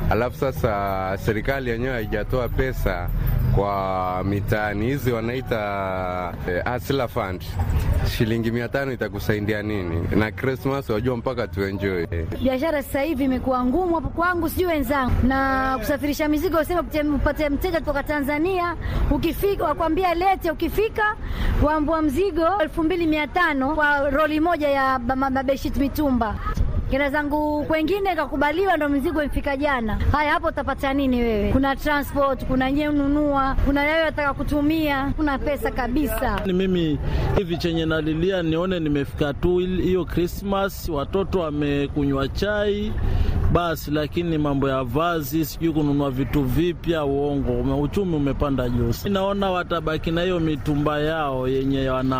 alafu 0.09 0.37
sasa 0.37 1.17
serikali 1.25 1.69
yenyewe 1.69 1.93
haijatoa 1.93 2.49
pesa 2.49 3.09
kwa 3.55 4.23
mitaani 4.23 4.85
hizi 4.85 5.11
wanaita 5.11 6.33
eh, 6.49 6.63
Hustler 6.73 7.07
Fund. 7.09 7.43
Shilingi 8.17 8.51
mia 8.51 8.67
tano 8.69 8.91
itakusaidia 8.91 9.61
nini? 9.61 10.07
Na 10.15 10.31
Krismas 10.31 10.89
wajua 10.89 11.17
mpaka 11.17 11.47
tuenjoy. 11.47 12.05
Biashara 12.43 12.83
sasa 12.83 13.01
hivi 13.01 13.23
imekuwa 13.23 13.65
ngumu 13.65 13.95
hapo 13.95 14.09
kwangu, 14.09 14.49
sijui 14.49 14.65
wenzangu, 14.65 15.11
na 15.27 15.75
kusafirisha 15.79 16.27
mizigo, 16.27 16.59
usema 16.59 16.83
upate 17.15 17.49
mteja 17.49 17.79
kutoka 17.79 18.03
Tanzania, 18.03 18.75
ukifika 19.11 19.63
wakwambia 19.63 20.13
lete, 20.13 20.51
ukifika 20.51 21.15
waambua 21.63 22.01
mzigo 22.01 22.47
elfu 22.61 22.83
mbili 22.83 23.07
mia 23.07 23.27
tano 23.27 23.75
kwa 23.75 24.09
roli 24.09 24.39
moja 24.39 24.69
ya 24.69 24.99
mabeshit 24.99 25.77
mitumba 25.77 26.35
kenda 26.93 27.09
zangu 27.09 27.63
kwengine 27.63 28.15
kakubaliwa, 28.15 28.77
ndo 28.77 28.89
mizigo 28.89 29.23
imfika 29.23 29.57
jana. 29.57 29.99
Haya, 30.11 30.31
hapo 30.31 30.47
utapata 30.47 30.93
nini 30.93 31.21
wewe? 31.21 31.51
Kuna 31.51 31.75
transport, 31.75 32.45
kuna 32.45 32.71
nyewe 32.71 32.93
ununua, 32.93 33.55
kuna 33.65 33.83
yayo 33.83 34.05
wataka 34.05 34.33
kutumia, 34.33 35.13
kuna 35.15 35.37
pesa 35.39 35.71
kabisa. 35.71 36.41
Ni 36.45 36.53
mimi 36.53 36.99
hivi 37.37 37.57
chenye 37.57 37.85
nalilia 37.85 38.43
nione 38.43 38.79
nimefika 38.79 39.33
tu 39.33 39.57
hiyo 39.57 40.05
Krismas, 40.05 40.89
watoto 40.89 41.39
wamekunywa 41.39 42.27
chai 42.27 42.93
basi, 43.53 43.91
lakini 43.91 44.37
mambo 44.37 44.69
ya 44.69 44.83
vazi, 44.83 45.45
sijui 45.45 45.73
kununua 45.73 46.11
vitu 46.11 46.43
vipya, 46.43 47.05
uongo. 47.05 47.81
Uchumi 47.81 48.15
umepanda 48.15 48.69
juu. 48.69 48.93
Naona 49.09 49.51
watabaki 49.51 50.11
na 50.11 50.21
hiyo 50.21 50.39
mitumba 50.39 50.99
yao 50.99 51.47
yenye 51.47 51.89
wana, 51.89 52.19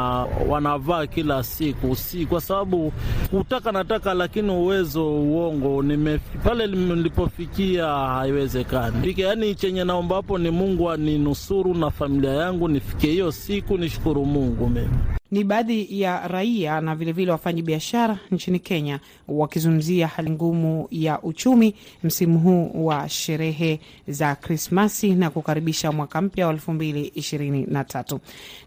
wanavaa 0.50 1.08
kila 1.08 1.44
siku, 1.44 1.96
si 1.96 2.26
kwa 2.26 2.42
sababu 2.42 2.94
utaka 3.32 3.72
nataka, 3.72 4.14
lakini 4.14 4.50
uwezo 4.64 5.14
uongo. 5.16 5.84
Nime 5.84 6.20
pale 6.44 6.68
nilipofikia 6.68 7.86
haiwezekani. 7.88 9.14
Yaani 9.18 9.56
chenye 9.56 9.84
naomba 9.84 10.16
hapo 10.16 10.38
ni 10.38 10.50
Mungu 10.52 10.92
aninusuru 10.92 11.74
na 11.74 11.90
familia 11.92 12.32
yangu 12.34 12.68
nifike 12.68 13.08
hiyo 13.08 13.32
siku, 13.32 13.78
nishukuru 13.78 14.26
Mungu 14.26 14.68
mimi 14.70 14.90
ni 15.34 15.44
baadhi 15.44 16.02
ya 16.02 16.28
raia 16.28 16.82
na 16.82 16.96
vilevile 16.96 17.32
wafanyi 17.32 17.62
biashara 17.62 18.18
nchini 18.32 18.60
Kenya 18.60 19.00
wakizungumzia 19.28 20.08
hali 20.08 20.30
ngumu 20.30 20.88
ya 20.92 21.22
uchumi 21.22 21.76
msimu 22.04 22.40
huu 22.40 22.86
wa 22.86 23.10
sherehe 23.10 23.80
za 24.08 24.36
Krismasi 24.36 25.14
na 25.16 25.30
kukaribisha 25.30 25.92
mwaka 25.92 26.22
mpya 26.22 26.48
wa 26.48 26.54
elfu 26.54 26.74
mbili 26.74 27.06
ishirini 27.16 27.66
na 27.70 27.84
tatu. 27.84 28.20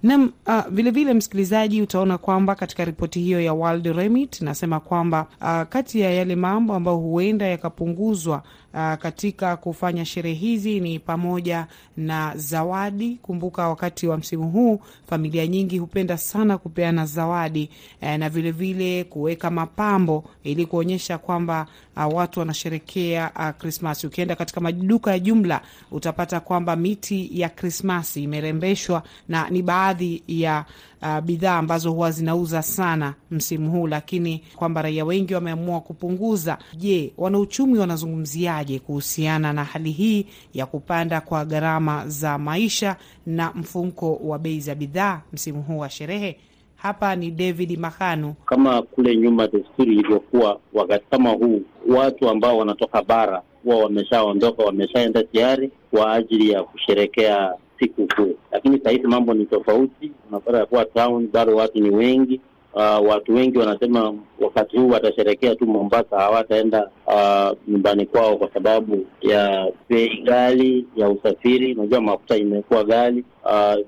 Nam 0.03 0.33
uh, 0.47 0.61
vilevile 0.71 1.15
msikilizaji, 1.15 1.83
utaona 1.83 2.19
kwamba 2.19 2.55
katika 2.55 2.85
ripoti 2.85 3.21
hiyo 3.21 3.41
ya 3.41 3.53
World 3.53 3.87
Remit 3.87 4.41
inasema 4.41 4.81
kwamba 4.81 5.27
uh, 5.41 5.63
kati 5.63 6.01
ya 6.01 6.11
yale 6.11 6.37
mambo 6.37 6.75
ambayo 6.75 6.97
huenda 6.97 7.47
yakapunguzwa 7.47 8.43
Uh, 8.75 8.95
katika 8.95 9.57
kufanya 9.57 10.05
sherehe 10.05 10.35
hizi 10.35 10.81
ni 10.81 10.99
pamoja 10.99 11.67
na 11.97 12.33
zawadi. 12.37 13.19
Kumbuka 13.23 13.69
wakati 13.69 14.07
wa 14.07 14.17
msimu 14.17 14.51
huu 14.51 14.81
familia 15.11 15.47
nyingi 15.47 15.79
hupenda 15.79 16.19
sana 16.19 16.59
kupeana 16.59 17.07
zawadi 17.07 17.71
eh, 18.01 18.19
na 18.19 18.29
vilevile 18.29 19.05
kuweka 19.05 19.51
mapambo 19.51 20.25
ili 20.45 20.67
kuonyesha 20.67 21.19
kwamba 21.19 21.67
uh, 21.97 22.15
watu 22.15 22.41
wanasherekea 22.41 23.31
uh, 23.37 23.51
Krismasi. 23.61 24.07
Ukienda 24.07 24.37
katika 24.37 24.61
maduka 24.61 25.11
ya 25.11 25.19
jumla 25.19 25.61
utapata 25.91 26.41
kwamba 26.41 26.77
miti 26.77 27.41
ya 27.41 27.49
Krismasi 27.49 28.23
imerembeshwa 28.23 29.03
na 29.29 29.51
ni 29.51 29.63
baadhi 29.63 30.23
ya 30.29 30.65
Uh, 31.07 31.21
bidhaa 31.21 31.59
ambazo 31.59 31.93
huwa 31.93 32.11
zinauza 32.11 32.63
sana 32.63 33.15
msimu 33.31 33.71
huu, 33.71 33.87
lakini 33.87 34.43
kwamba 34.57 34.83
raia 34.83 35.05
wengi 35.05 35.35
wameamua 35.35 35.81
kupunguza. 35.81 36.59
Je, 36.77 37.13
wanauchumi 37.19 37.79
wanazungumziaje 37.79 38.79
kuhusiana 38.79 39.53
na 39.53 39.65
hali 39.65 39.91
hii 39.91 40.27
ya 40.55 40.67
kupanda 40.67 41.21
kwa 41.21 41.45
gharama 41.45 42.09
za 42.09 42.39
maisha 42.39 42.97
na 43.27 43.53
mfumko 43.55 44.15
wa 44.25 44.39
bei 44.39 44.61
za 44.61 44.75
bidhaa 44.75 45.21
msimu 45.33 45.63
huu 45.63 45.79
wa 45.79 45.91
sherehe? 45.91 46.37
Hapa 46.77 47.17
ni 47.17 47.31
David 47.31 47.79
Mahanu. 47.79 48.35
Kama 48.47 48.83
kule 48.83 49.17
nyuma 49.17 49.49
desturi 49.49 49.93
ilivyokuwa, 49.93 50.61
wakati 50.75 51.05
kama 51.11 51.31
huu 51.31 51.63
watu 51.89 52.29
ambao 52.29 52.59
wanatoka 52.59 53.03
bara 53.03 53.43
huwa 53.65 53.77
wameshaondoka, 53.77 54.63
wameshaenda 54.65 55.25
tayari 55.25 55.71
kwa 55.91 56.13
ajili 56.13 56.51
ya 56.51 56.63
kusherekea 56.63 57.55
siku 57.79 58.07
kuu, 58.17 58.35
lakini 58.53 58.81
saa 58.85 58.91
mambo 59.09 59.35
ni 59.35 59.47
tofauti. 59.47 60.13
Unapata 60.29 60.59
ya 60.59 60.67
kuwa 60.67 60.85
town 60.85 61.29
bado 61.33 61.57
watu 61.57 61.79
ni 61.81 61.91
wengi. 61.91 62.41
Uh, 62.77 63.09
watu 63.09 63.35
wengi 63.35 63.59
wanasema 63.59 64.15
wakati 64.41 64.77
huu 64.79 64.89
watasherekea 64.89 65.55
tu 65.55 65.67
Mombasa, 65.67 66.17
hawataenda 66.19 66.91
uh, 67.07 67.59
nyumbani 67.69 68.07
kwao 68.07 68.37
kwa 68.37 68.51
sababu 68.55 69.07
ya 69.21 69.69
bei 69.89 70.23
ghali 70.25 70.87
ya 70.97 71.09
usafiri. 71.11 71.75
Unajua 71.75 72.01
mafuta 72.01 72.37
imekuwa 72.37 72.85
ghali, 72.85 73.25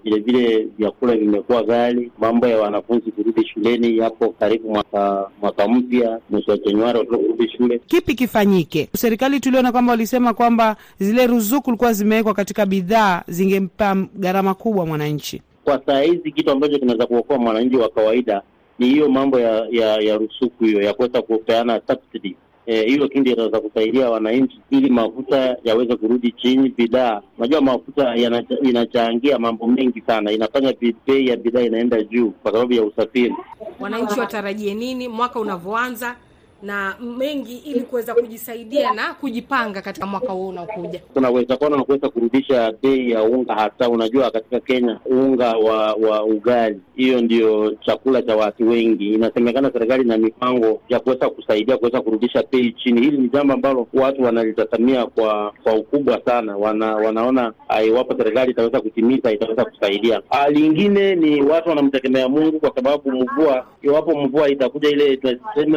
vilevile 0.04 0.56
uh, 0.64 0.70
vyakula 0.78 1.16
vimekuwa 1.16 1.62
ghali. 1.62 2.12
Mambo 2.18 2.46
ya 2.46 2.58
wanafunzi 2.60 3.10
kurudi 3.12 3.46
shuleni 3.46 3.98
yapo 3.98 4.28
karibu 4.38 4.68
mwaka 4.70 5.30
mwaka 5.42 5.68
mpya, 5.68 6.18
mwezi 6.30 6.50
wa 6.50 6.56
Januari 6.56 6.98
watoto 6.98 7.18
kurudi 7.18 7.48
shule. 7.50 7.80
Kipi 7.86 8.14
kifanyike? 8.14 8.88
Serikali 8.96 9.40
tuliona 9.40 9.72
kwamba 9.72 9.92
walisema 9.92 10.34
kwamba 10.34 10.76
zile 11.00 11.26
ruzuku 11.26 11.70
likuwa 11.70 11.92
zimewekwa 11.92 12.34
katika 12.34 12.66
bidhaa 12.66 13.22
zingempa 13.28 13.96
gharama 14.14 14.54
kubwa 14.54 14.86
mwananchi. 14.86 15.42
Kwa 15.64 15.82
saa 15.86 16.00
hizi 16.00 16.32
kitu 16.32 16.50
ambacho 16.50 16.78
kinaweza 16.78 17.06
kuokoa 17.06 17.38
mwananchi 17.38 17.76
wa 17.76 17.88
kawaida 17.88 18.42
ni 18.78 18.86
hiyo 18.88 19.08
mambo 19.08 19.40
ya 19.40 19.66
ya, 19.70 20.00
ya 20.00 20.16
rusuku 20.16 20.64
hiyo 20.64 20.82
ya 20.82 20.94
kuweza 20.94 21.22
kupeana 21.22 21.80
subsidy 21.86 22.36
hiyo 22.68 23.04
e, 23.04 23.08
kindi 23.08 23.30
inaweza 23.32 23.60
kusaidia 23.60 24.10
wananchi 24.10 24.60
ili 24.70 24.90
mafuta 24.90 25.56
yaweze 25.64 25.96
kurudi 25.96 26.32
chini. 26.32 26.68
Bidhaa, 26.68 27.22
unajua 27.38 27.60
mafuta 27.60 28.16
inachangia 28.62 29.38
mambo 29.38 29.66
mengi 29.66 30.02
sana, 30.06 30.32
inafanya 30.32 30.74
bei 31.06 31.26
ya 31.28 31.36
bidhaa 31.36 31.60
inaenda 31.60 32.02
juu 32.02 32.30
kwa 32.30 32.52
sababu 32.52 32.72
ya 32.72 32.82
usafiri. 32.84 33.34
Wananchi 33.80 34.20
watarajie 34.20 34.74
nini 34.74 35.08
mwaka 35.08 35.40
unavyoanza 35.40 36.16
na 36.62 36.96
mengi 37.18 37.56
ili 37.56 37.80
kuweza 37.80 38.14
kujisaidia 38.14 38.92
na 38.92 39.14
kujipanga 39.14 39.82
katika 39.82 40.06
mwaka 40.06 40.32
huu 40.32 40.48
unaokuja. 40.48 41.00
Kuna 41.14 41.30
uwezekano 41.30 41.76
na 41.76 41.84
kuweza 41.84 42.08
kurudisha 42.08 42.72
bei 42.82 43.10
ya 43.10 43.22
unga, 43.22 43.54
hasa 43.54 43.88
unajua 43.90 44.30
katika 44.30 44.60
Kenya 44.60 45.00
unga 45.06 45.52
wa 45.56 45.92
wa 45.94 46.24
ugali, 46.24 46.80
hiyo 46.96 47.20
ndio 47.20 47.74
chakula 47.86 48.22
cha 48.22 48.36
watu 48.36 48.68
wengi. 48.68 49.14
Inasemekana 49.14 49.70
serikali 49.72 50.04
na 50.04 50.18
mipango 50.18 50.80
ya 50.88 51.00
kuweza 51.00 51.28
kusaidia 51.30 51.76
kuweza 51.76 52.00
kurudisha 52.00 52.44
bei 52.52 52.72
chini. 52.72 53.00
Hili 53.00 53.18
ni 53.18 53.28
jambo 53.28 53.52
ambalo 53.54 53.86
watu 53.94 54.22
wanalitazamia 54.22 55.06
kwa 55.06 55.52
kwa 55.62 55.74
ukubwa 55.74 56.20
sana, 56.26 56.56
wana, 56.56 56.96
wanaona 56.96 57.52
iwapo 57.86 58.14
serikali 58.18 58.50
itaweza 58.50 58.80
kutimiza 58.80 59.32
itaweza 59.32 59.64
kusaidia. 59.64 60.22
Lingine 60.50 61.14
ni 61.14 61.42
watu 61.42 61.68
wanamtegemea 61.68 62.28
Mungu 62.28 62.60
kwa 62.60 62.72
sababu 62.74 63.12
mvua, 63.12 63.66
iwapo 63.82 64.16
mvua 64.20 64.48
itakuja 64.48 64.88
ile 64.88 65.16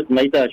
tunaita 0.08 0.50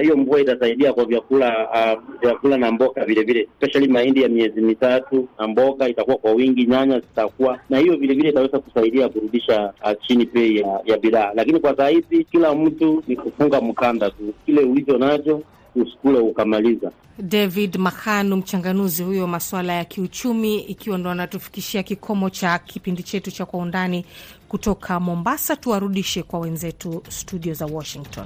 hiyo 0.00 0.14
uh, 0.14 0.20
mvua 0.20 0.40
itasaidia 0.40 0.92
kwa 0.92 1.04
vyakula 1.04 1.68
uh, 1.70 2.20
vyakula 2.20 2.56
na 2.56 2.72
mboga 2.72 3.04
vile 3.04 3.22
vile, 3.22 3.40
especially 3.40 3.88
mahindi 3.88 4.22
ya 4.22 4.28
miezi 4.28 4.60
mitatu 4.60 5.28
na 5.38 5.48
mboga 5.48 5.88
itakuwa 5.88 6.16
kwa 6.16 6.32
wingi, 6.32 6.66
nyanya 6.66 7.00
zitakuwa 7.00 7.58
na 7.70 7.78
hiyo 7.78 7.96
vile 7.96 8.14
vile 8.14 8.28
itaweza 8.28 8.58
kusaidia 8.58 9.08
kurudisha 9.08 9.72
uh, 9.84 9.90
chini 10.06 10.24
bei 10.26 10.56
ya, 10.56 10.80
ya 10.84 10.98
bidhaa. 10.98 11.32
Lakini 11.34 11.60
kwa 11.60 11.76
saa 11.76 11.88
hizi 11.88 12.24
kila 12.24 12.54
mtu 12.54 13.02
ni 13.08 13.16
kufunga 13.16 13.60
mkanda 13.60 14.10
tu, 14.10 14.34
kile 14.46 14.60
ulicho 14.62 14.98
nacho 14.98 15.42
usikule 15.76 16.18
ukamaliza. 16.18 16.90
David 17.18 17.76
Mahanu, 17.76 18.36
mchanganuzi 18.36 19.02
huyo 19.02 19.26
masuala 19.26 19.72
ya 19.72 19.84
kiuchumi, 19.84 20.58
ikiwa 20.60 20.98
ndo 20.98 21.10
anatufikishia 21.10 21.82
kikomo 21.82 22.30
cha 22.30 22.58
kipindi 22.58 23.02
chetu 23.02 23.30
cha 23.30 23.46
Kwa 23.46 23.60
Undani 23.60 24.04
kutoka 24.48 25.00
Mombasa. 25.00 25.56
Tuwarudishe 25.56 26.22
kwa 26.22 26.40
wenzetu 26.40 27.02
studio 27.08 27.54
za 27.54 27.66
Washington. 27.66 28.24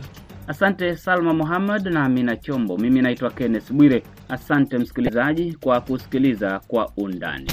Asante 0.49 0.97
Salma 0.97 1.33
Muhammad 1.35 1.87
na 1.89 2.05
Amina 2.05 2.37
Chombo. 2.37 2.77
Mimi 2.79 3.03
naitwa 3.03 3.31
Kenneth 3.31 3.73
Bwire. 3.73 4.03
Asante 4.29 4.79
msikilizaji 4.79 5.53
kwa 5.61 5.81
kusikiliza 5.81 6.61
Kwa 6.69 6.93
Undani. 6.97 7.51